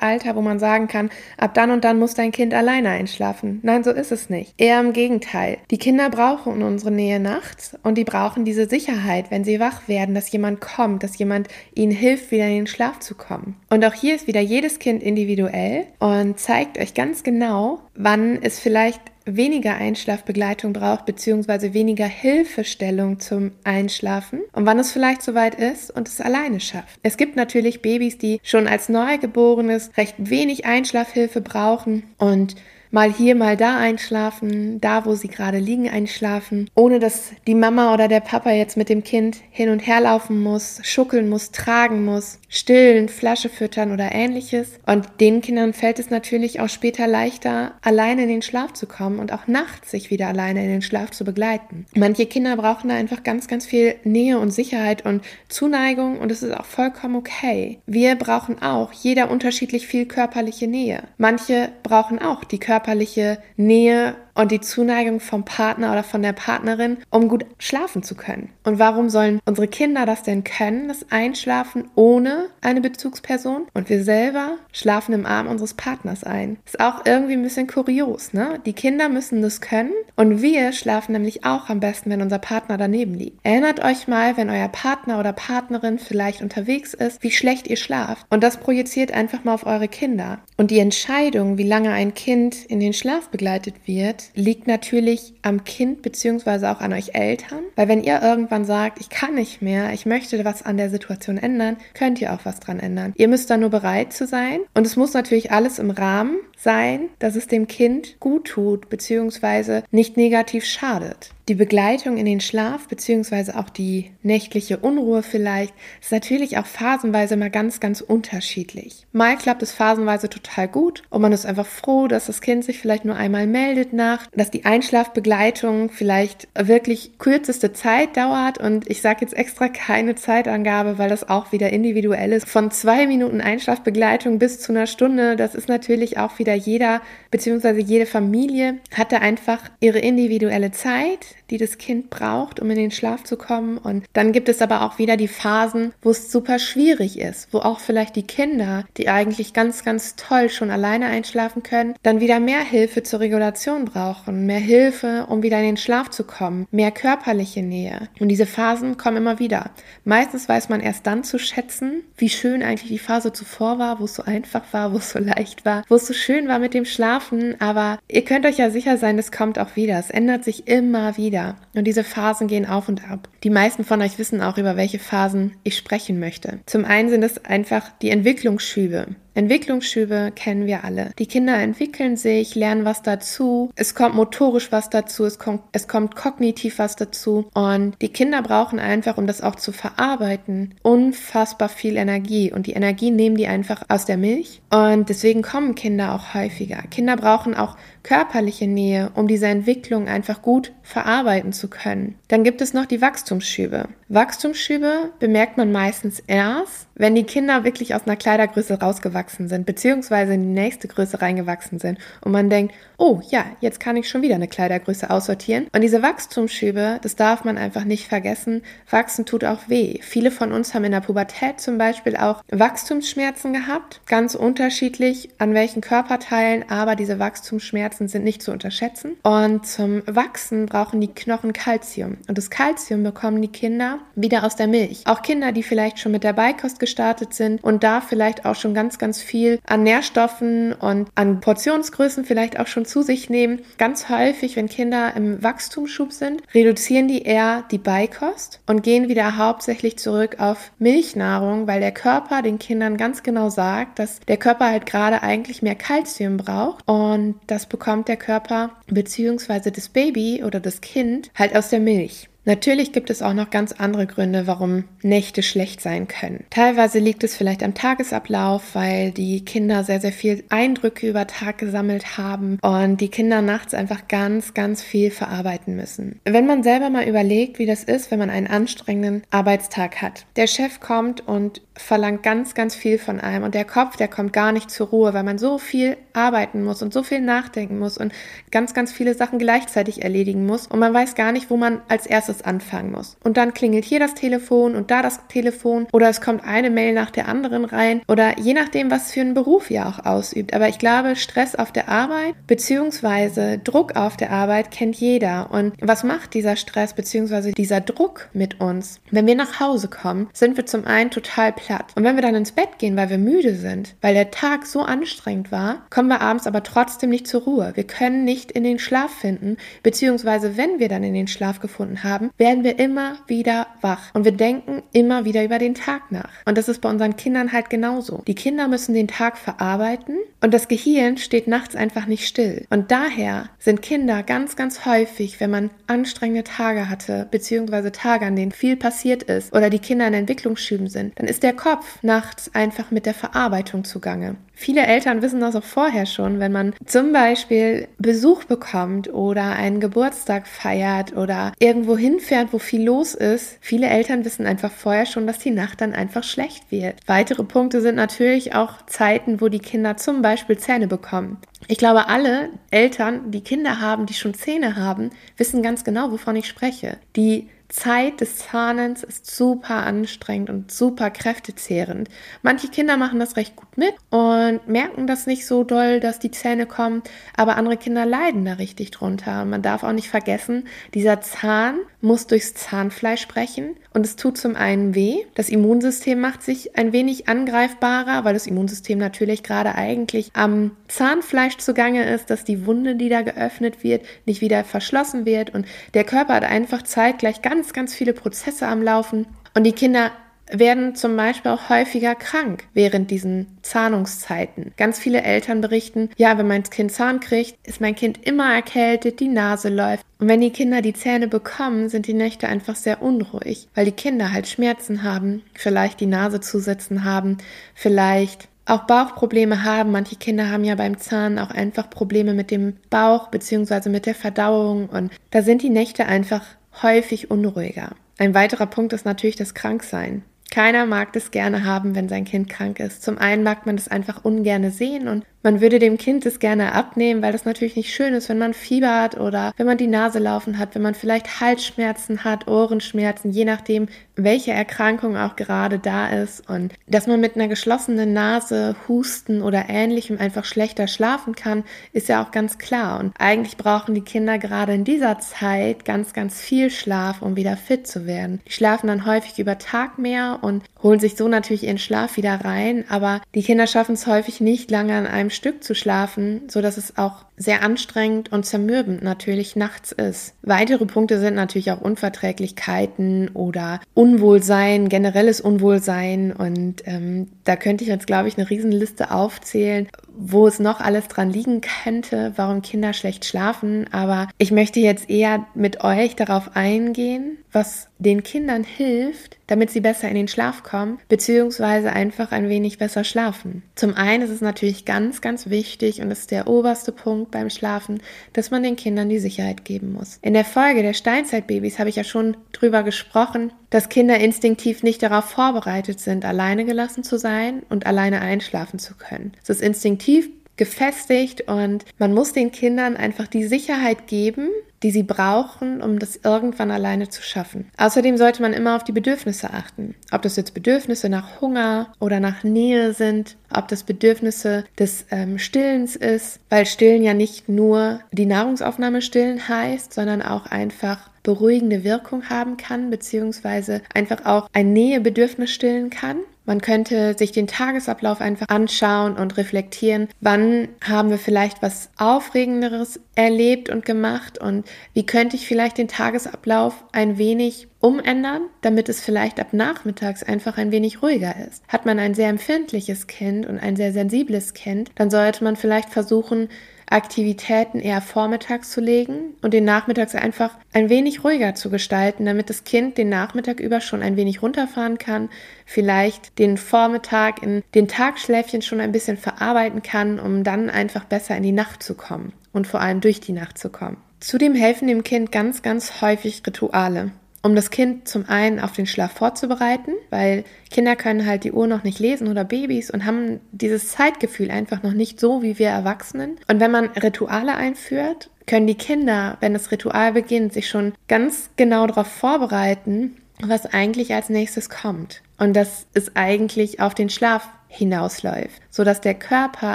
ein 0.00 0.12
Standardalter, 0.12 0.36
wo 0.36 0.42
man 0.42 0.58
sagen 0.58 0.88
kann, 0.88 1.10
ab 1.36 1.54
dann 1.54 1.70
und 1.70 1.84
dann 1.84 1.98
muss 1.98 2.14
dein 2.14 2.32
Kind 2.32 2.54
alleine 2.54 2.90
einschlafen. 2.90 3.60
Nein, 3.62 3.84
so 3.84 3.90
ist 3.90 4.12
es 4.12 4.30
nicht. 4.30 4.54
Eher 4.58 4.80
im 4.80 4.92
Gegenteil. 4.92 5.58
Die 5.70 5.78
Kinder 5.78 6.10
brauchen 6.10 6.62
unsere 6.62 6.90
Nähe 6.90 7.20
nachts 7.20 7.76
und 7.82 7.96
die 7.96 8.04
brauchen 8.04 8.44
diese 8.44 8.68
Sicherheit, 8.68 9.30
wenn 9.30 9.44
sie 9.44 9.60
wach 9.60 9.88
werden, 9.88 10.14
dass 10.14 10.30
jemand 10.30 10.60
kommt, 10.60 11.02
dass 11.02 11.18
jemand 11.18 11.48
ihnen 11.74 11.92
hilft, 11.92 12.30
wieder 12.30 12.46
in 12.46 12.56
den 12.56 12.66
Schlaf 12.66 13.00
zu 13.00 13.14
kommen. 13.14 13.56
Und 13.70 13.84
auch 13.84 13.94
hier 13.94 14.14
ist 14.14 14.26
wieder 14.26 14.40
jedes 14.40 14.78
Kind 14.78 15.02
individuell 15.02 15.86
und 15.98 16.38
zeigt 16.38 16.78
euch 16.78 16.94
ganz 16.94 17.22
genau, 17.22 17.80
wann 17.94 18.38
es 18.42 18.58
vielleicht 18.58 19.00
weniger 19.24 19.74
Einschlafbegleitung 19.74 20.72
braucht, 20.72 21.06
beziehungsweise 21.06 21.74
weniger 21.74 22.06
Hilfestellung 22.06 23.20
zum 23.20 23.52
Einschlafen 23.64 24.40
und 24.52 24.66
wann 24.66 24.78
es 24.78 24.92
vielleicht 24.92 25.22
soweit 25.22 25.54
ist 25.54 25.90
und 25.90 26.08
es 26.08 26.20
alleine 26.20 26.60
schafft. 26.60 26.98
Es 27.02 27.16
gibt 27.16 27.36
natürlich 27.36 27.82
Babys, 27.82 28.18
die 28.18 28.40
schon 28.42 28.66
als 28.66 28.88
Neugeborenes 28.88 29.90
recht 29.96 30.14
wenig 30.18 30.64
Einschlafhilfe 30.64 31.40
brauchen 31.40 32.04
und 32.18 32.56
mal 32.92 33.10
hier, 33.10 33.34
mal 33.34 33.56
da 33.56 33.78
einschlafen, 33.78 34.80
da, 34.80 35.04
wo 35.04 35.14
sie 35.14 35.28
gerade 35.28 35.58
liegen, 35.58 35.88
einschlafen, 35.88 36.68
ohne 36.74 37.00
dass 37.00 37.32
die 37.46 37.54
Mama 37.54 37.92
oder 37.92 38.06
der 38.06 38.20
Papa 38.20 38.52
jetzt 38.52 38.76
mit 38.76 38.88
dem 38.88 39.02
Kind 39.02 39.38
hin 39.50 39.70
und 39.70 39.80
her 39.80 40.00
laufen 40.00 40.40
muss, 40.40 40.78
schuckeln 40.84 41.28
muss, 41.28 41.50
tragen 41.50 42.04
muss, 42.04 42.38
stillen, 42.52 43.08
Flasche 43.08 43.48
füttern 43.48 43.92
oder 43.92 44.12
ähnliches. 44.12 44.78
Und 44.86 45.08
den 45.20 45.40
Kindern 45.40 45.72
fällt 45.72 45.98
es 45.98 46.10
natürlich 46.10 46.60
auch 46.60 46.68
später 46.68 47.06
leichter, 47.06 47.72
alleine 47.80 48.24
in 48.24 48.28
den 48.28 48.42
Schlaf 48.42 48.74
zu 48.74 48.86
kommen 48.86 49.18
und 49.18 49.32
auch 49.32 49.46
nachts 49.46 49.90
sich 49.90 50.10
wieder 50.10 50.28
alleine 50.28 50.62
in 50.62 50.70
den 50.70 50.82
Schlaf 50.82 51.10
zu 51.10 51.24
begleiten. 51.24 51.86
Manche 51.96 52.26
Kinder 52.26 52.56
brauchen 52.56 52.90
da 52.90 52.94
einfach 52.94 53.22
ganz, 53.22 53.48
ganz 53.48 53.64
viel 53.64 53.94
Nähe 54.04 54.38
und 54.38 54.50
Sicherheit 54.50 55.04
und 55.06 55.24
Zuneigung 55.48 56.18
und 56.18 56.30
es 56.30 56.42
ist 56.42 56.54
auch 56.54 56.66
vollkommen 56.66 57.16
okay. 57.16 57.78
Wir 57.86 58.16
brauchen 58.16 58.60
auch 58.60 58.92
jeder 58.92 59.30
unterschiedlich 59.30 59.86
viel 59.86 60.04
körperliche 60.04 60.66
Nähe. 60.66 61.04
Manche 61.16 61.70
brauchen 61.82 62.18
auch 62.18 62.44
die 62.44 62.60
körperliche 62.60 63.38
Nähe 63.56 64.14
und 64.34 64.52
die 64.52 64.60
Zuneigung 64.60 65.20
vom 65.20 65.44
Partner 65.44 65.92
oder 65.92 66.02
von 66.02 66.22
der 66.22 66.32
Partnerin, 66.32 66.98
um 67.10 67.28
gut 67.28 67.44
schlafen 67.58 68.02
zu 68.02 68.14
können. 68.14 68.50
Und 68.64 68.78
warum 68.78 69.08
sollen 69.08 69.40
unsere 69.44 69.68
Kinder 69.68 70.06
das 70.06 70.22
denn 70.22 70.44
können, 70.44 70.88
das 70.88 71.06
Einschlafen 71.10 71.90
ohne 71.94 72.46
eine 72.60 72.80
Bezugsperson? 72.80 73.66
Und 73.74 73.88
wir 73.88 74.04
selber 74.04 74.56
schlafen 74.72 75.12
im 75.12 75.26
Arm 75.26 75.46
unseres 75.46 75.74
Partners 75.74 76.24
ein. 76.24 76.58
Ist 76.64 76.80
auch 76.80 77.04
irgendwie 77.04 77.34
ein 77.34 77.42
bisschen 77.42 77.66
kurios, 77.66 78.32
ne? 78.32 78.60
Die 78.64 78.72
Kinder 78.72 79.08
müssen 79.08 79.42
das 79.42 79.60
können 79.60 79.92
und 80.16 80.42
wir 80.42 80.72
schlafen 80.72 81.12
nämlich 81.12 81.44
auch 81.44 81.68
am 81.68 81.80
besten, 81.80 82.10
wenn 82.10 82.22
unser 82.22 82.38
Partner 82.38 82.78
daneben 82.78 83.14
liegt. 83.14 83.38
Erinnert 83.44 83.84
euch 83.84 84.08
mal, 84.08 84.36
wenn 84.36 84.50
euer 84.50 84.68
Partner 84.68 85.18
oder 85.18 85.32
Partnerin 85.32 85.98
vielleicht 85.98 86.42
unterwegs 86.42 86.94
ist, 86.94 87.22
wie 87.22 87.30
schlecht 87.30 87.66
ihr 87.66 87.76
schlaft. 87.76 88.26
Und 88.30 88.42
das 88.42 88.56
projiziert 88.58 89.12
einfach 89.12 89.44
mal 89.44 89.54
auf 89.54 89.66
eure 89.66 89.88
Kinder. 89.88 90.40
Und 90.56 90.70
die 90.70 90.78
Entscheidung, 90.78 91.58
wie 91.58 91.66
lange 91.66 91.92
ein 91.92 92.14
Kind 92.14 92.64
in 92.66 92.80
den 92.80 92.92
Schlaf 92.92 93.28
begleitet 93.28 93.74
wird, 93.86 94.21
liegt 94.34 94.66
natürlich 94.66 95.34
am 95.42 95.64
Kind 95.64 96.02
beziehungsweise 96.02 96.70
auch 96.70 96.80
an 96.80 96.92
euch 96.92 97.14
Eltern, 97.14 97.60
weil 97.76 97.88
wenn 97.88 98.02
ihr 98.02 98.22
irgendwann 98.22 98.64
sagt, 98.64 99.00
ich 99.00 99.08
kann 99.08 99.34
nicht 99.34 99.62
mehr, 99.62 99.92
ich 99.92 100.06
möchte 100.06 100.44
was 100.44 100.62
an 100.62 100.76
der 100.76 100.90
Situation 100.90 101.38
ändern, 101.38 101.76
könnt 101.94 102.20
ihr 102.20 102.32
auch 102.32 102.44
was 102.44 102.60
dran 102.60 102.80
ändern. 102.80 103.12
Ihr 103.16 103.28
müsst 103.28 103.50
da 103.50 103.56
nur 103.56 103.70
bereit 103.70 104.12
zu 104.12 104.26
sein 104.26 104.60
und 104.74 104.86
es 104.86 104.96
muss 104.96 105.14
natürlich 105.14 105.52
alles 105.52 105.78
im 105.78 105.90
Rahmen 105.90 106.38
sein, 106.56 107.08
dass 107.18 107.36
es 107.36 107.46
dem 107.46 107.66
Kind 107.66 108.20
gut 108.20 108.46
tut 108.46 108.88
beziehungsweise 108.88 109.82
nicht 109.90 110.16
negativ 110.16 110.64
schadet. 110.64 111.30
Die 111.48 111.56
Begleitung 111.56 112.18
in 112.18 112.24
den 112.24 112.40
Schlaf 112.40 112.86
beziehungsweise 112.86 113.58
auch 113.58 113.68
die 113.68 114.12
nächtliche 114.22 114.78
Unruhe 114.78 115.24
vielleicht 115.24 115.74
ist 116.00 116.12
natürlich 116.12 116.56
auch 116.56 116.66
phasenweise 116.66 117.36
mal 117.36 117.50
ganz, 117.50 117.80
ganz 117.80 118.00
unterschiedlich. 118.00 119.06
Mal 119.10 119.36
klappt 119.36 119.60
es 119.64 119.72
phasenweise 119.72 120.28
total 120.28 120.68
gut 120.68 121.02
und 121.10 121.20
man 121.20 121.32
ist 121.32 121.44
einfach 121.44 121.66
froh, 121.66 122.06
dass 122.06 122.26
das 122.26 122.42
Kind 122.42 122.64
sich 122.64 122.78
vielleicht 122.78 123.04
nur 123.04 123.16
einmal 123.16 123.48
meldet 123.48 123.92
nach, 123.92 124.28
dass 124.32 124.52
die 124.52 124.64
Einschlafbegleitung 124.64 125.90
vielleicht 125.90 126.46
wirklich 126.56 127.18
kürzeste 127.18 127.72
Zeit 127.72 128.16
dauert 128.16 128.58
und 128.58 128.88
ich 128.88 129.02
sage 129.02 129.22
jetzt 129.22 129.34
extra 129.34 129.68
keine 129.68 130.14
Zeitangabe, 130.14 130.98
weil 130.98 131.08
das 131.08 131.28
auch 131.28 131.50
wieder 131.50 131.70
individuell 131.70 132.32
ist. 132.34 132.48
Von 132.48 132.70
zwei 132.70 133.08
Minuten 133.08 133.40
Einschlafbegleitung 133.40 134.38
bis 134.38 134.60
zu 134.60 134.70
einer 134.70 134.86
Stunde, 134.86 135.34
das 135.34 135.56
ist 135.56 135.68
natürlich 135.68 136.18
auch 136.18 136.38
wieder 136.38 136.54
jeder 136.54 137.02
beziehungsweise 137.32 137.80
jede 137.80 138.06
Familie 138.06 138.78
hatte 138.94 139.20
einfach 139.20 139.58
ihre 139.80 139.98
individuelle 139.98 140.70
Zeit 140.70 141.32
die 141.52 141.58
das 141.58 141.76
Kind 141.76 142.08
braucht, 142.08 142.60
um 142.60 142.70
in 142.70 142.76
den 142.76 142.90
Schlaf 142.90 143.24
zu 143.24 143.36
kommen. 143.36 143.76
Und 143.76 144.06
dann 144.14 144.32
gibt 144.32 144.48
es 144.48 144.62
aber 144.62 144.82
auch 144.82 144.98
wieder 144.98 145.18
die 145.18 145.28
Phasen, 145.28 145.92
wo 146.00 146.10
es 146.10 146.32
super 146.32 146.58
schwierig 146.58 147.18
ist, 147.18 147.48
wo 147.52 147.58
auch 147.58 147.78
vielleicht 147.78 148.16
die 148.16 148.22
Kinder, 148.22 148.84
die 148.96 149.10
eigentlich 149.10 149.52
ganz, 149.52 149.84
ganz 149.84 150.16
toll 150.16 150.48
schon 150.48 150.70
alleine 150.70 151.06
einschlafen 151.06 151.62
können, 151.62 151.94
dann 152.02 152.20
wieder 152.20 152.40
mehr 152.40 152.60
Hilfe 152.60 153.02
zur 153.02 153.20
Regulation 153.20 153.84
brauchen, 153.84 154.46
mehr 154.46 154.58
Hilfe, 154.58 155.26
um 155.28 155.42
wieder 155.42 155.58
in 155.58 155.66
den 155.66 155.76
Schlaf 155.76 156.08
zu 156.08 156.24
kommen, 156.24 156.66
mehr 156.70 156.90
körperliche 156.90 157.62
Nähe. 157.62 158.08
Und 158.18 158.28
diese 158.28 158.46
Phasen 158.46 158.96
kommen 158.96 159.18
immer 159.18 159.38
wieder. 159.38 159.70
Meistens 160.04 160.48
weiß 160.48 160.70
man 160.70 160.80
erst 160.80 161.06
dann 161.06 161.22
zu 161.22 161.38
schätzen, 161.38 162.02
wie 162.16 162.30
schön 162.30 162.62
eigentlich 162.62 162.88
die 162.88 162.98
Phase 162.98 163.34
zuvor 163.34 163.78
war, 163.78 164.00
wo 164.00 164.04
es 164.04 164.14
so 164.14 164.22
einfach 164.22 164.62
war, 164.72 164.94
wo 164.94 164.96
es 164.96 165.10
so 165.10 165.18
leicht 165.18 165.66
war, 165.66 165.84
wo 165.90 165.96
es 165.96 166.06
so 166.06 166.14
schön 166.14 166.48
war 166.48 166.58
mit 166.58 166.72
dem 166.72 166.86
Schlafen. 166.86 167.60
Aber 167.60 167.98
ihr 168.08 168.24
könnt 168.24 168.46
euch 168.46 168.56
ja 168.56 168.70
sicher 168.70 168.96
sein, 168.96 169.18
es 169.18 169.30
kommt 169.30 169.58
auch 169.58 169.76
wieder. 169.76 169.98
Es 169.98 170.08
ändert 170.08 170.44
sich 170.44 170.66
immer 170.66 171.18
wieder 171.18 171.41
wieder. 171.42 171.56
Und 171.74 171.84
diese 171.84 172.04
Phasen 172.04 172.48
gehen 172.48 172.66
auf 172.66 172.88
und 172.88 173.08
ab. 173.10 173.28
Die 173.42 173.50
meisten 173.50 173.84
von 173.84 174.00
euch 174.02 174.18
wissen 174.18 174.40
auch, 174.40 174.58
über 174.58 174.76
welche 174.76 174.98
Phasen 174.98 175.52
ich 175.64 175.76
sprechen 175.76 176.20
möchte. 176.20 176.60
Zum 176.66 176.84
einen 176.84 177.10
sind 177.10 177.22
es 177.22 177.44
einfach 177.44 177.90
die 178.00 178.10
Entwicklungsschübe. 178.10 179.06
Entwicklungsschübe 179.34 180.32
kennen 180.34 180.66
wir 180.66 180.84
alle. 180.84 181.10
Die 181.18 181.26
Kinder 181.26 181.56
entwickeln 181.56 182.16
sich, 182.16 182.54
lernen 182.54 182.84
was 182.84 183.02
dazu. 183.02 183.70
Es 183.76 183.94
kommt 183.94 184.14
motorisch 184.14 184.70
was 184.72 184.90
dazu. 184.90 185.24
Es 185.24 185.38
kommt, 185.38 185.62
es 185.72 185.88
kommt 185.88 186.16
kognitiv 186.16 186.78
was 186.78 186.96
dazu. 186.96 187.48
Und 187.54 188.00
die 188.02 188.10
Kinder 188.10 188.42
brauchen 188.42 188.78
einfach, 188.78 189.16
um 189.16 189.26
das 189.26 189.40
auch 189.40 189.54
zu 189.54 189.72
verarbeiten, 189.72 190.74
unfassbar 190.82 191.70
viel 191.70 191.96
Energie. 191.96 192.52
Und 192.52 192.66
die 192.66 192.72
Energie 192.72 193.10
nehmen 193.10 193.36
die 193.36 193.46
einfach 193.46 193.84
aus 193.88 194.04
der 194.04 194.18
Milch. 194.18 194.60
Und 194.70 195.08
deswegen 195.08 195.42
kommen 195.42 195.74
Kinder 195.74 196.14
auch 196.14 196.34
häufiger. 196.34 196.82
Kinder 196.90 197.16
brauchen 197.16 197.54
auch 197.54 197.76
körperliche 198.02 198.66
Nähe, 198.66 199.10
um 199.14 199.28
diese 199.28 199.46
Entwicklung 199.46 200.08
einfach 200.08 200.42
gut 200.42 200.72
verarbeiten 200.82 201.52
zu 201.52 201.68
können. 201.68 202.16
Dann 202.28 202.44
gibt 202.44 202.60
es 202.60 202.74
noch 202.74 202.86
die 202.86 203.00
Wachstumsschübe. 203.00 203.88
Wachstumsschübe 204.08 205.12
bemerkt 205.20 205.56
man 205.56 205.72
meistens 205.72 206.20
erst, 206.26 206.88
wenn 206.94 207.14
die 207.14 207.22
Kinder 207.22 207.64
wirklich 207.64 207.94
aus 207.94 208.02
einer 208.04 208.16
Kleidergröße 208.16 208.80
rausgewachsen 208.80 209.21
sind, 209.30 209.66
beziehungsweise 209.66 210.34
in 210.34 210.42
die 210.42 210.60
nächste 210.60 210.88
Größe 210.88 211.20
reingewachsen 211.20 211.78
sind 211.78 211.98
und 212.20 212.32
man 212.32 212.50
denkt, 212.50 212.74
oh 212.98 213.20
ja, 213.30 213.44
jetzt 213.60 213.80
kann 213.80 213.96
ich 213.96 214.08
schon 214.08 214.22
wieder 214.22 214.36
eine 214.36 214.46
Kleidergröße 214.46 215.10
aussortieren. 215.10 215.66
Und 215.72 215.80
diese 215.80 216.02
Wachstumsschübe, 216.02 217.00
das 217.02 217.16
darf 217.16 217.44
man 217.44 217.58
einfach 217.58 217.84
nicht 217.84 218.06
vergessen. 218.06 218.62
Wachsen 218.88 219.26
tut 219.26 219.44
auch 219.44 219.68
weh. 219.68 219.98
Viele 220.02 220.30
von 220.30 220.52
uns 220.52 220.72
haben 220.72 220.84
in 220.84 220.92
der 220.92 221.00
Pubertät 221.00 221.60
zum 221.60 221.78
Beispiel 221.78 222.16
auch 222.16 222.42
Wachstumsschmerzen 222.50 223.52
gehabt, 223.52 224.00
ganz 224.06 224.34
unterschiedlich 224.36 225.30
an 225.38 225.52
welchen 225.52 225.80
Körperteilen, 225.80 226.70
aber 226.70 226.94
diese 226.94 227.18
Wachstumsschmerzen 227.18 228.06
sind 228.06 228.22
nicht 228.22 228.42
zu 228.42 228.52
unterschätzen. 228.52 229.16
Und 229.22 229.66
zum 229.66 230.02
Wachsen 230.06 230.66
brauchen 230.66 231.00
die 231.00 231.08
Knochen 231.12 231.52
Kalzium. 231.52 232.18
Und 232.28 232.38
das 232.38 232.50
Kalzium 232.50 233.02
bekommen 233.02 233.42
die 233.42 233.48
Kinder 233.48 233.98
wieder 234.14 234.44
aus 234.44 234.54
der 234.54 234.68
Milch. 234.68 235.02
Auch 235.06 235.22
Kinder, 235.22 235.50
die 235.50 235.62
vielleicht 235.62 235.98
schon 235.98 236.12
mit 236.12 236.22
der 236.22 236.34
Beikost 236.34 236.78
gestartet 236.78 237.34
sind 237.34 237.62
und 237.64 237.82
da 237.82 238.00
vielleicht 238.00 238.44
auch 238.44 238.54
schon 238.54 238.74
ganz, 238.74 238.98
ganz 238.98 239.11
viel 239.20 239.58
an 239.66 239.82
Nährstoffen 239.82 240.72
und 240.72 241.08
an 241.14 241.40
Portionsgrößen 241.40 242.24
vielleicht 242.24 242.58
auch 242.58 242.66
schon 242.66 242.84
zu 242.84 243.02
sich 243.02 243.28
nehmen. 243.28 243.60
Ganz 243.78 244.08
häufig, 244.08 244.56
wenn 244.56 244.68
Kinder 244.68 245.14
im 245.16 245.42
Wachstumsschub 245.42 246.12
sind, 246.12 246.42
reduzieren 246.54 247.08
die 247.08 247.22
eher 247.22 247.64
die 247.70 247.78
Beikost 247.78 248.60
und 248.66 248.82
gehen 248.82 249.08
wieder 249.08 249.36
hauptsächlich 249.36 249.98
zurück 249.98 250.36
auf 250.38 250.72
Milchnahrung, 250.78 251.66
weil 251.66 251.80
der 251.80 251.92
Körper 251.92 252.42
den 252.42 252.58
Kindern 252.58 252.96
ganz 252.96 253.22
genau 253.22 253.50
sagt, 253.50 253.98
dass 253.98 254.20
der 254.20 254.36
Körper 254.36 254.70
halt 254.70 254.86
gerade 254.86 255.22
eigentlich 255.22 255.62
mehr 255.62 255.74
Kalzium 255.74 256.36
braucht 256.36 256.86
und 256.88 257.36
das 257.46 257.66
bekommt 257.66 258.08
der 258.08 258.16
Körper 258.16 258.70
bzw. 258.86 259.70
das 259.70 259.88
Baby 259.88 260.42
oder 260.44 260.60
das 260.60 260.80
Kind 260.80 261.30
halt 261.34 261.56
aus 261.56 261.68
der 261.68 261.80
Milch. 261.80 262.28
Natürlich 262.44 262.92
gibt 262.92 263.10
es 263.10 263.22
auch 263.22 263.34
noch 263.34 263.50
ganz 263.50 263.72
andere 263.72 264.06
Gründe, 264.06 264.46
warum 264.46 264.84
Nächte 265.02 265.42
schlecht 265.42 265.80
sein 265.80 266.08
können. 266.08 266.44
Teilweise 266.50 266.98
liegt 266.98 267.22
es 267.22 267.36
vielleicht 267.36 267.62
am 267.62 267.74
Tagesablauf, 267.74 268.74
weil 268.74 269.12
die 269.12 269.44
Kinder 269.44 269.84
sehr, 269.84 270.00
sehr 270.00 270.12
viel 270.12 270.42
Eindrücke 270.48 271.08
über 271.08 271.26
Tag 271.26 271.58
gesammelt 271.58 272.18
haben 272.18 272.58
und 272.62 273.00
die 273.00 273.10
Kinder 273.10 273.42
nachts 273.42 273.74
einfach 273.74 274.08
ganz, 274.08 274.54
ganz 274.54 274.82
viel 274.82 275.10
verarbeiten 275.10 275.76
müssen. 275.76 276.20
Wenn 276.24 276.46
man 276.46 276.64
selber 276.64 276.90
mal 276.90 277.06
überlegt, 277.08 277.60
wie 277.60 277.66
das 277.66 277.84
ist, 277.84 278.10
wenn 278.10 278.18
man 278.18 278.30
einen 278.30 278.48
anstrengenden 278.48 279.22
Arbeitstag 279.30 280.02
hat. 280.02 280.26
Der 280.36 280.48
Chef 280.48 280.80
kommt 280.80 281.26
und 281.26 281.62
verlangt 281.76 282.22
ganz, 282.22 282.54
ganz 282.54 282.74
viel 282.74 282.98
von 282.98 283.20
einem 283.20 283.44
und 283.44 283.54
der 283.54 283.64
Kopf, 283.64 283.96
der 283.96 284.08
kommt 284.08 284.32
gar 284.32 284.52
nicht 284.52 284.70
zur 284.70 284.88
Ruhe, 284.88 285.14
weil 285.14 285.22
man 285.22 285.38
so 285.38 285.58
viel 285.58 285.96
arbeiten 286.12 286.62
muss 286.62 286.82
und 286.82 286.92
so 286.92 287.02
viel 287.02 287.20
nachdenken 287.20 287.78
muss 287.78 287.96
und 287.96 288.12
ganz, 288.50 288.74
ganz 288.74 288.92
viele 288.92 289.14
Sachen 289.14 289.38
gleichzeitig 289.38 290.02
erledigen 290.02 290.44
muss 290.44 290.66
und 290.66 290.78
man 290.78 290.92
weiß 290.92 291.14
gar 291.14 291.32
nicht, 291.32 291.50
wo 291.50 291.56
man 291.56 291.80
als 291.88 292.06
erstes 292.06 292.42
anfangen 292.42 292.92
muss. 292.92 293.16
Und 293.24 293.36
dann 293.36 293.54
klingelt 293.54 293.84
hier 293.84 294.00
das 294.00 294.14
Telefon 294.14 294.74
und 294.74 294.90
da 294.90 295.02
das 295.02 295.26
Telefon 295.28 295.86
oder 295.92 296.08
es 296.08 296.20
kommt 296.20 296.44
eine 296.44 296.70
Mail 296.70 296.92
nach 296.92 297.10
der 297.10 297.28
anderen 297.28 297.64
rein 297.64 298.02
oder 298.06 298.38
je 298.38 298.52
nachdem, 298.52 298.90
was 298.90 299.12
für 299.12 299.20
einen 299.20 299.34
Beruf 299.34 299.70
ihr 299.70 299.86
auch 299.86 300.04
ausübt. 300.04 300.52
Aber 300.54 300.68
ich 300.68 300.78
glaube, 300.78 301.16
Stress 301.16 301.54
auf 301.54 301.72
der 301.72 301.88
Arbeit 301.88 302.34
beziehungsweise 302.46 303.58
Druck 303.58 303.96
auf 303.96 304.16
der 304.16 304.30
Arbeit 304.30 304.70
kennt 304.70 304.96
jeder. 304.96 305.50
Und 305.50 305.74
was 305.80 306.04
macht 306.04 306.34
dieser 306.34 306.56
Stress 306.56 306.92
beziehungsweise 306.92 307.52
dieser 307.52 307.80
Druck 307.80 308.28
mit 308.34 308.60
uns? 308.60 309.00
Wenn 309.10 309.26
wir 309.26 309.34
nach 309.34 309.58
Hause 309.60 309.88
kommen, 309.88 310.28
sind 310.32 310.56
wir 310.56 310.66
zum 310.66 310.86
einen 310.86 311.10
total. 311.10 311.54
Und 311.94 312.04
wenn 312.04 312.16
wir 312.16 312.22
dann 312.22 312.34
ins 312.34 312.52
Bett 312.52 312.78
gehen, 312.78 312.96
weil 312.96 313.10
wir 313.10 313.18
müde 313.18 313.54
sind, 313.54 313.94
weil 314.00 314.14
der 314.14 314.30
Tag 314.30 314.66
so 314.66 314.80
anstrengend 314.80 315.52
war, 315.52 315.86
kommen 315.90 316.08
wir 316.08 316.20
abends 316.20 316.46
aber 316.46 316.62
trotzdem 316.62 317.10
nicht 317.10 317.26
zur 317.26 317.42
Ruhe. 317.42 317.72
Wir 317.74 317.84
können 317.84 318.24
nicht 318.24 318.52
in 318.52 318.64
den 318.64 318.78
Schlaf 318.78 319.12
finden, 319.12 319.56
beziehungsweise 319.82 320.56
wenn 320.56 320.78
wir 320.78 320.88
dann 320.88 321.02
in 321.02 321.14
den 321.14 321.28
Schlaf 321.28 321.60
gefunden 321.60 322.04
haben, 322.04 322.30
werden 322.38 322.64
wir 322.64 322.78
immer 322.78 323.16
wieder 323.26 323.66
wach 323.80 324.14
und 324.14 324.24
wir 324.24 324.32
denken 324.32 324.82
immer 324.92 325.24
wieder 325.24 325.44
über 325.44 325.58
den 325.58 325.74
Tag 325.74 326.10
nach. 326.10 326.30
Und 326.44 326.58
das 326.58 326.68
ist 326.68 326.80
bei 326.80 326.88
unseren 326.88 327.16
Kindern 327.16 327.52
halt 327.52 327.70
genauso. 327.70 328.22
Die 328.26 328.34
Kinder 328.34 328.68
müssen 328.68 328.94
den 328.94 329.08
Tag 329.08 329.38
verarbeiten 329.38 330.16
und 330.40 330.52
das 330.52 330.68
Gehirn 330.68 331.16
steht 331.18 331.46
nachts 331.46 331.76
einfach 331.76 332.06
nicht 332.06 332.26
still. 332.26 332.66
Und 332.70 332.90
daher 332.90 333.48
sind 333.58 333.82
Kinder 333.82 334.22
ganz, 334.22 334.56
ganz 334.56 334.84
häufig, 334.86 335.40
wenn 335.40 335.50
man 335.50 335.70
anstrengende 335.86 336.44
Tage 336.44 336.88
hatte, 336.88 337.28
beziehungsweise 337.30 337.92
Tage, 337.92 338.26
an 338.26 338.36
denen 338.36 338.52
viel 338.52 338.76
passiert 338.76 339.22
ist 339.22 339.52
oder 339.54 339.70
die 339.70 339.78
Kinder 339.78 340.06
in 340.06 340.14
Entwicklungsschüben 340.14 340.88
sind, 340.88 341.18
dann 341.18 341.26
ist 341.26 341.42
der 341.52 341.56
Kopf 341.56 342.02
nachts 342.02 342.54
einfach 342.54 342.90
mit 342.90 343.04
der 343.04 343.12
Verarbeitung 343.12 343.84
zugange. 343.84 344.36
Viele 344.54 344.86
Eltern 344.86 345.22
wissen 345.22 345.40
das 345.40 345.56
auch 345.56 345.64
vorher 345.64 346.06
schon, 346.06 346.38
wenn 346.38 346.52
man 346.52 346.72
zum 346.86 347.12
Beispiel 347.12 347.88
Besuch 347.98 348.44
bekommt 348.44 349.12
oder 349.12 349.52
einen 349.52 349.80
Geburtstag 349.80 350.46
feiert 350.46 351.16
oder 351.16 351.52
irgendwo 351.58 351.96
hinfährt, 351.96 352.52
wo 352.52 352.58
viel 352.58 352.84
los 352.84 353.14
ist. 353.14 353.58
Viele 353.60 353.88
Eltern 353.88 354.24
wissen 354.24 354.46
einfach 354.46 354.70
vorher 354.70 355.04
schon, 355.04 355.26
dass 355.26 355.40
die 355.40 355.50
Nacht 355.50 355.80
dann 355.80 355.92
einfach 355.92 356.24
schlecht 356.24 356.70
wird. 356.70 356.94
Weitere 357.06 357.44
Punkte 357.44 357.80
sind 357.80 357.96
natürlich 357.96 358.54
auch 358.54 358.86
Zeiten, 358.86 359.40
wo 359.40 359.48
die 359.48 359.58
Kinder 359.58 359.96
zum 359.96 360.22
Beispiel 360.22 360.56
Zähne 360.56 360.86
bekommen. 360.86 361.38
Ich 361.68 361.78
glaube, 361.78 362.08
alle 362.08 362.50
Eltern, 362.70 363.30
die 363.30 363.42
Kinder 363.42 363.80
haben, 363.80 364.06
die 364.06 364.14
schon 364.14 364.34
Zähne 364.34 364.76
haben, 364.76 365.10
wissen 365.36 365.62
ganz 365.62 365.84
genau, 365.84 366.12
wovon 366.12 366.36
ich 366.36 366.46
spreche. 366.46 366.98
Die 367.16 367.48
Zeit 367.72 368.20
des 368.20 368.36
Zahnens 368.36 369.02
ist 369.02 369.34
super 369.34 369.76
anstrengend 369.76 370.50
und 370.50 370.70
super 370.70 371.10
kräftezehrend. 371.10 372.08
Manche 372.42 372.68
Kinder 372.68 372.96
machen 372.96 373.18
das 373.18 373.36
recht 373.36 373.56
gut 373.56 373.76
mit 373.76 373.94
und 374.10 374.68
merken 374.68 375.06
das 375.06 375.26
nicht 375.26 375.46
so 375.46 375.64
doll, 375.64 375.98
dass 375.98 376.18
die 376.18 376.30
Zähne 376.30 376.66
kommen, 376.66 377.02
aber 377.36 377.56
andere 377.56 377.78
Kinder 377.78 378.04
leiden 378.04 378.44
da 378.44 378.54
richtig 378.54 378.90
drunter. 378.90 379.44
Man 379.44 379.62
darf 379.62 379.82
auch 379.82 379.92
nicht 379.92 380.10
vergessen, 380.10 380.64
dieser 380.92 381.22
Zahn 381.22 381.76
muss 382.02 382.26
durchs 382.26 382.54
Zahnfleisch 382.54 383.22
sprechen 383.22 383.76
und 383.94 384.04
es 384.04 384.16
tut 384.16 384.36
zum 384.36 384.54
einen 384.54 384.94
weh. 384.94 385.24
Das 385.34 385.48
Immunsystem 385.48 386.20
macht 386.20 386.42
sich 386.42 386.76
ein 386.76 386.92
wenig 386.92 387.28
angreifbarer, 387.28 388.24
weil 388.24 388.34
das 388.34 388.46
Immunsystem 388.46 388.98
natürlich 388.98 389.42
gerade 389.42 389.74
eigentlich 389.74 390.30
am 390.34 390.72
Zahnfleisch 390.92 391.58
zugange 391.58 392.08
ist, 392.12 392.28
dass 392.28 392.44
die 392.44 392.66
Wunde, 392.66 392.96
die 392.96 393.08
da 393.08 393.22
geöffnet 393.22 393.82
wird, 393.82 394.04
nicht 394.26 394.40
wieder 394.40 394.64
verschlossen 394.64 395.24
wird 395.24 395.50
und 395.54 395.66
der 395.94 396.04
Körper 396.04 396.34
hat 396.34 396.44
einfach 396.44 396.82
zeitgleich 396.82 397.40
ganz 397.40 397.62
ganz, 397.62 397.74
ganz 397.74 397.94
viele 397.94 398.12
Prozesse 398.12 398.66
am 398.66 398.82
Laufen. 398.82 399.26
Und 399.54 399.64
die 399.64 399.72
Kinder 399.72 400.10
werden 400.50 400.94
zum 400.94 401.16
Beispiel 401.16 401.50
auch 401.50 401.68
häufiger 401.68 402.14
krank 402.14 402.64
während 402.74 403.10
diesen 403.10 403.58
Zahnungszeiten. 403.62 404.72
Ganz 404.76 404.98
viele 404.98 405.22
Eltern 405.22 405.60
berichten, 405.60 406.08
ja, 406.16 406.36
wenn 406.38 406.48
mein 406.48 406.64
Kind 406.64 406.92
Zahn 406.92 407.20
kriegt, 407.20 407.56
ist 407.66 407.80
mein 407.80 407.94
Kind 407.94 408.26
immer 408.26 408.52
erkältet, 408.52 409.20
die 409.20 409.28
Nase 409.28 409.68
läuft. 409.68 410.04
Und 410.18 410.28
wenn 410.28 410.40
die 410.40 410.50
Kinder 410.50 410.82
die 410.82 410.94
Zähne 410.94 411.28
bekommen, 411.28 411.88
sind 411.88 412.06
die 412.06 412.14
Nächte 412.14 412.48
einfach 412.48 412.76
sehr 412.76 413.02
unruhig, 413.02 413.68
weil 413.74 413.84
die 413.84 413.92
Kinder 413.92 414.32
halt 414.32 414.48
Schmerzen 414.48 415.02
haben, 415.02 415.42
vielleicht 415.54 416.00
die 416.00 416.06
Nase 416.06 416.40
zusetzen 416.40 417.04
haben, 417.04 417.38
vielleicht 417.74 418.48
auch 418.66 418.84
Bauchprobleme 418.84 419.64
haben. 419.64 419.90
Manche 419.90 420.16
Kinder 420.16 420.50
haben 420.50 420.64
ja 420.64 420.74
beim 420.74 420.98
Zahn 420.98 421.38
auch 421.38 421.50
einfach 421.50 421.90
Probleme 421.90 422.34
mit 422.34 422.50
dem 422.50 422.76
Bauch 422.90 423.28
bzw. 423.28 423.88
mit 423.88 424.06
der 424.06 424.14
Verdauung 424.14 424.88
und 424.88 425.12
da 425.30 425.42
sind 425.42 425.62
die 425.62 425.70
Nächte 425.70 426.06
einfach 426.06 426.44
häufig 426.82 427.30
unruhiger. 427.30 427.90
Ein 428.18 428.34
weiterer 428.34 428.66
Punkt 428.66 428.92
ist 428.92 429.04
natürlich 429.04 429.36
das 429.36 429.54
Kranksein. 429.54 430.22
Keiner 430.50 430.84
mag 430.84 431.14
das 431.14 431.30
gerne 431.30 431.64
haben, 431.64 431.94
wenn 431.94 432.08
sein 432.08 432.24
Kind 432.24 432.48
krank 432.50 432.78
ist. 432.78 433.02
Zum 433.02 433.16
einen 433.18 433.42
mag 433.42 433.64
man 433.64 433.76
das 433.76 433.88
einfach 433.88 434.24
ungerne 434.24 434.70
sehen 434.70 435.08
und 435.08 435.24
man 435.42 435.60
würde 435.60 435.78
dem 435.78 435.98
Kind 435.98 436.24
das 436.24 436.38
gerne 436.38 436.72
abnehmen, 436.72 437.22
weil 437.22 437.32
das 437.32 437.44
natürlich 437.44 437.76
nicht 437.76 437.92
schön 437.92 438.14
ist, 438.14 438.28
wenn 438.28 438.38
man 438.38 438.54
Fieber 438.54 439.00
hat 439.00 439.18
oder 439.18 439.52
wenn 439.56 439.66
man 439.66 439.78
die 439.78 439.86
Nase 439.86 440.18
laufen 440.18 440.58
hat, 440.58 440.74
wenn 440.74 440.82
man 440.82 440.94
vielleicht 440.94 441.40
Halsschmerzen 441.40 442.24
hat, 442.24 442.48
Ohrenschmerzen, 442.48 443.30
je 443.30 443.44
nachdem, 443.44 443.88
welche 444.16 444.52
Erkrankung 444.52 445.16
auch 445.16 445.36
gerade 445.36 445.78
da 445.78 446.08
ist. 446.08 446.48
Und 446.48 446.74
dass 446.86 447.06
man 447.06 447.20
mit 447.20 447.36
einer 447.36 447.48
geschlossenen 447.48 448.12
Nase, 448.12 448.76
Husten 448.88 449.42
oder 449.42 449.66
ähnlichem 449.68 450.18
einfach 450.18 450.44
schlechter 450.44 450.86
schlafen 450.86 451.34
kann, 451.34 451.64
ist 451.92 452.08
ja 452.08 452.22
auch 452.22 452.30
ganz 452.30 452.58
klar. 452.58 453.00
Und 453.00 453.14
eigentlich 453.18 453.56
brauchen 453.56 453.94
die 453.94 454.02
Kinder 454.02 454.38
gerade 454.38 454.74
in 454.74 454.84
dieser 454.84 455.18
Zeit 455.18 455.84
ganz, 455.84 456.12
ganz 456.12 456.40
viel 456.40 456.70
Schlaf, 456.70 457.22
um 457.22 457.36
wieder 457.36 457.56
fit 457.56 457.86
zu 457.86 458.06
werden. 458.06 458.40
Die 458.46 458.52
schlafen 458.52 458.86
dann 458.86 459.06
häufig 459.06 459.38
über 459.38 459.58
Tag 459.58 459.98
mehr 459.98 460.38
und 460.42 460.62
holen 460.82 461.00
sich 461.00 461.16
so 461.16 461.28
natürlich 461.28 461.64
ihren 461.64 461.78
Schlaf 461.78 462.16
wieder 462.16 462.44
rein, 462.44 462.84
aber 462.88 463.20
die 463.34 463.42
Kinder 463.42 463.66
schaffen 463.66 463.94
es 463.94 464.06
häufig 464.06 464.40
nicht 464.40 464.70
lange 464.70 464.94
an 464.94 465.06
einem 465.06 465.30
Stück 465.32 465.64
zu 465.64 465.74
schlafen, 465.74 466.42
so 466.48 466.62
dass 466.62 466.76
es 466.76 466.96
auch 466.98 467.24
sehr 467.36 467.62
anstrengend 467.62 468.30
und 468.30 468.46
zermürbend 468.46 469.02
natürlich 469.02 469.56
nachts 469.56 469.92
ist. 469.92 470.34
Weitere 470.42 470.86
Punkte 470.86 471.18
sind 471.18 471.34
natürlich 471.34 471.72
auch 471.72 471.80
Unverträglichkeiten 471.80 473.30
oder 473.34 473.80
Unwohlsein, 473.94 474.88
generelles 474.88 475.40
Unwohlsein 475.40 476.32
und 476.32 476.82
ähm, 476.86 477.28
da 477.44 477.56
könnte 477.56 477.84
ich 477.84 477.90
jetzt, 477.90 478.06
glaube 478.06 478.28
ich, 478.28 478.38
eine 478.38 478.48
Riesenliste 478.48 479.10
aufzählen, 479.10 479.88
wo 480.16 480.46
es 480.46 480.60
noch 480.60 480.80
alles 480.80 481.08
dran 481.08 481.30
liegen 481.30 481.60
könnte, 481.60 482.32
warum 482.36 482.62
Kinder 482.62 482.92
schlecht 482.92 483.24
schlafen. 483.24 483.86
Aber 483.92 484.28
ich 484.38 484.52
möchte 484.52 484.80
jetzt 484.80 485.10
eher 485.10 485.46
mit 485.54 485.82
euch 485.82 486.14
darauf 486.14 486.54
eingehen, 486.54 487.38
was 487.52 487.88
den 487.98 488.22
Kindern 488.22 488.64
hilft, 488.64 489.36
damit 489.46 489.70
sie 489.70 489.80
besser 489.80 490.08
in 490.08 490.14
den 490.14 490.28
Schlaf 490.28 490.62
kommen, 490.62 490.98
beziehungsweise 491.08 491.92
einfach 491.92 492.32
ein 492.32 492.48
wenig 492.48 492.78
besser 492.78 493.04
schlafen. 493.04 493.62
Zum 493.74 493.94
einen 493.94 494.22
ist 494.22 494.30
es 494.30 494.40
natürlich 494.40 494.84
ganz, 494.84 495.20
ganz 495.20 495.50
wichtig 495.50 496.00
und 496.00 496.08
das 496.08 496.20
ist 496.20 496.30
der 496.30 496.48
oberste 496.48 496.92
Punkt 496.92 497.30
beim 497.30 497.50
Schlafen, 497.50 498.02
dass 498.32 498.50
man 498.50 498.62
den 498.62 498.76
Kindern 498.76 499.08
die 499.08 499.18
Sicherheit 499.18 499.64
geben 499.64 499.92
muss. 499.92 500.18
In 500.22 500.34
der 500.34 500.44
Folge 500.44 500.82
der 500.82 500.94
Steinzeitbabys 500.94 501.78
habe 501.78 501.90
ich 501.90 501.96
ja 501.96 502.04
schon 502.04 502.36
drüber 502.52 502.82
gesprochen, 502.82 503.52
dass 503.70 503.88
Kinder 503.88 504.18
instinktiv 504.18 504.82
nicht 504.82 505.02
darauf 505.02 505.26
vorbereitet 505.26 506.00
sind, 506.00 506.24
alleine 506.24 506.64
gelassen 506.64 507.04
zu 507.04 507.18
sein 507.18 507.62
und 507.68 507.86
alleine 507.86 508.20
einschlafen 508.20 508.78
zu 508.78 508.94
können. 508.94 509.32
Es 509.42 509.50
ist 509.50 509.62
instinktiv 509.62 510.28
gefestigt 510.62 511.48
und 511.48 511.84
man 511.98 512.14
muss 512.14 512.32
den 512.32 512.52
Kindern 512.52 512.96
einfach 512.96 513.26
die 513.26 513.42
Sicherheit 513.42 514.06
geben, 514.06 514.48
die 514.84 514.92
sie 514.92 515.02
brauchen, 515.02 515.82
um 515.82 515.98
das 515.98 516.20
irgendwann 516.22 516.70
alleine 516.70 517.08
zu 517.08 517.20
schaffen. 517.20 517.66
Außerdem 517.78 518.16
sollte 518.16 518.42
man 518.42 518.52
immer 518.52 518.76
auf 518.76 518.84
die 518.84 518.92
Bedürfnisse 518.92 519.50
achten. 519.50 519.96
Ob 520.12 520.22
das 520.22 520.36
jetzt 520.36 520.54
Bedürfnisse 520.54 521.08
nach 521.08 521.40
Hunger 521.40 521.92
oder 521.98 522.20
nach 522.20 522.44
Nähe 522.44 522.94
sind, 522.94 523.34
ob 523.52 523.66
das 523.66 523.82
Bedürfnisse 523.82 524.64
des 524.78 525.04
ähm, 525.10 525.40
Stillens 525.40 525.96
ist, 525.96 526.38
weil 526.48 526.64
Stillen 526.64 527.02
ja 527.02 527.12
nicht 527.12 527.48
nur 527.48 527.98
die 528.12 528.26
Nahrungsaufnahme 528.26 529.02
stillen 529.02 529.48
heißt, 529.48 529.92
sondern 529.92 530.22
auch 530.22 530.46
einfach 530.46 531.10
beruhigende 531.24 531.82
Wirkung 531.82 532.30
haben 532.30 532.56
kann, 532.56 532.90
beziehungsweise 532.90 533.82
einfach 533.94 534.24
auch 534.26 534.48
ein 534.52 534.72
Nähebedürfnis 534.72 535.50
stillen 535.50 535.90
kann. 535.90 536.18
Man 536.44 536.60
könnte 536.60 537.16
sich 537.16 537.30
den 537.30 537.46
Tagesablauf 537.46 538.20
einfach 538.20 538.48
anschauen 538.48 539.16
und 539.16 539.36
reflektieren, 539.36 540.08
wann 540.20 540.68
haben 540.82 541.10
wir 541.10 541.18
vielleicht 541.18 541.62
was 541.62 541.90
Aufregenderes 541.98 543.00
erlebt 543.14 543.68
und 543.70 543.84
gemacht 543.84 544.38
und 544.38 544.66
wie 544.92 545.06
könnte 545.06 545.36
ich 545.36 545.46
vielleicht 545.46 545.78
den 545.78 545.88
Tagesablauf 545.88 546.84
ein 546.92 547.16
wenig 547.16 547.68
umändern, 547.80 548.42
damit 548.60 548.88
es 548.88 549.00
vielleicht 549.00 549.38
ab 549.38 549.52
nachmittags 549.52 550.22
einfach 550.22 550.58
ein 550.58 550.72
wenig 550.72 551.02
ruhiger 551.02 551.34
ist. 551.48 551.62
Hat 551.68 551.86
man 551.86 551.98
ein 551.98 552.14
sehr 552.14 552.28
empfindliches 552.28 553.06
Kind 553.06 553.46
und 553.46 553.58
ein 553.58 553.76
sehr 553.76 553.92
sensibles 553.92 554.54
Kind, 554.54 554.90
dann 554.96 555.10
sollte 555.10 555.44
man 555.44 555.56
vielleicht 555.56 555.90
versuchen, 555.90 556.48
Aktivitäten 556.92 557.80
eher 557.80 558.00
vormittags 558.00 558.70
zu 558.70 558.80
legen 558.80 559.34
und 559.42 559.52
den 559.52 559.64
Nachmittags 559.64 560.14
einfach 560.14 560.56
ein 560.72 560.88
wenig 560.88 561.24
ruhiger 561.24 561.54
zu 561.54 561.70
gestalten, 561.70 562.24
damit 562.24 562.50
das 562.50 562.64
Kind 562.64 562.98
den 562.98 563.08
Nachmittag 563.08 563.60
über 563.60 563.80
schon 563.80 564.02
ein 564.02 564.16
wenig 564.16 564.42
runterfahren 564.42 564.98
kann, 564.98 565.28
vielleicht 565.66 566.38
den 566.38 566.56
Vormittag 566.56 567.42
in 567.42 567.62
den 567.74 567.88
Tagschläfchen 567.88 568.62
schon 568.62 568.80
ein 568.80 568.92
bisschen 568.92 569.16
verarbeiten 569.16 569.82
kann, 569.82 570.20
um 570.20 570.44
dann 570.44 570.70
einfach 570.70 571.04
besser 571.04 571.36
in 571.36 571.42
die 571.42 571.52
Nacht 571.52 571.82
zu 571.82 571.94
kommen 571.94 572.32
und 572.52 572.66
vor 572.66 572.80
allem 572.80 573.00
durch 573.00 573.20
die 573.20 573.32
Nacht 573.32 573.58
zu 573.58 573.70
kommen. 573.70 573.96
Zudem 574.20 574.54
helfen 574.54 574.86
dem 574.86 575.02
Kind 575.02 575.32
ganz, 575.32 575.62
ganz 575.62 576.00
häufig 576.00 576.42
Rituale 576.46 577.10
um 577.42 577.56
das 577.56 577.70
Kind 577.70 578.08
zum 578.08 578.28
einen 578.28 578.60
auf 578.60 578.72
den 578.72 578.86
Schlaf 578.86 579.12
vorzubereiten, 579.12 579.92
weil 580.10 580.44
Kinder 580.70 580.96
können 580.96 581.26
halt 581.26 581.44
die 581.44 581.52
Uhr 581.52 581.66
noch 581.66 581.82
nicht 581.82 581.98
lesen 581.98 582.28
oder 582.28 582.44
Babys 582.44 582.90
und 582.90 583.04
haben 583.04 583.40
dieses 583.50 583.88
Zeitgefühl 583.88 584.50
einfach 584.50 584.82
noch 584.82 584.92
nicht 584.92 585.18
so 585.18 585.42
wie 585.42 585.58
wir 585.58 585.68
Erwachsenen. 585.68 586.38
Und 586.48 586.60
wenn 586.60 586.70
man 586.70 586.86
Rituale 586.90 587.54
einführt, 587.54 588.30
können 588.46 588.66
die 588.66 588.76
Kinder, 588.76 589.36
wenn 589.40 589.52
das 589.52 589.70
Ritual 589.70 590.12
beginnt, 590.12 590.52
sich 590.52 590.68
schon 590.68 590.94
ganz 591.08 591.50
genau 591.56 591.86
darauf 591.86 592.06
vorbereiten, 592.06 593.16
was 593.40 593.66
eigentlich 593.66 594.14
als 594.14 594.28
nächstes 594.28 594.70
kommt. 594.70 595.22
Und 595.38 595.54
das 595.54 595.86
ist 595.94 596.12
eigentlich 596.14 596.80
auf 596.80 596.94
den 596.94 597.08
Schlaf 597.08 597.48
hinausläuft, 597.66 598.60
so 598.70 598.84
dass 598.84 599.00
der 599.00 599.14
Körper 599.14 599.74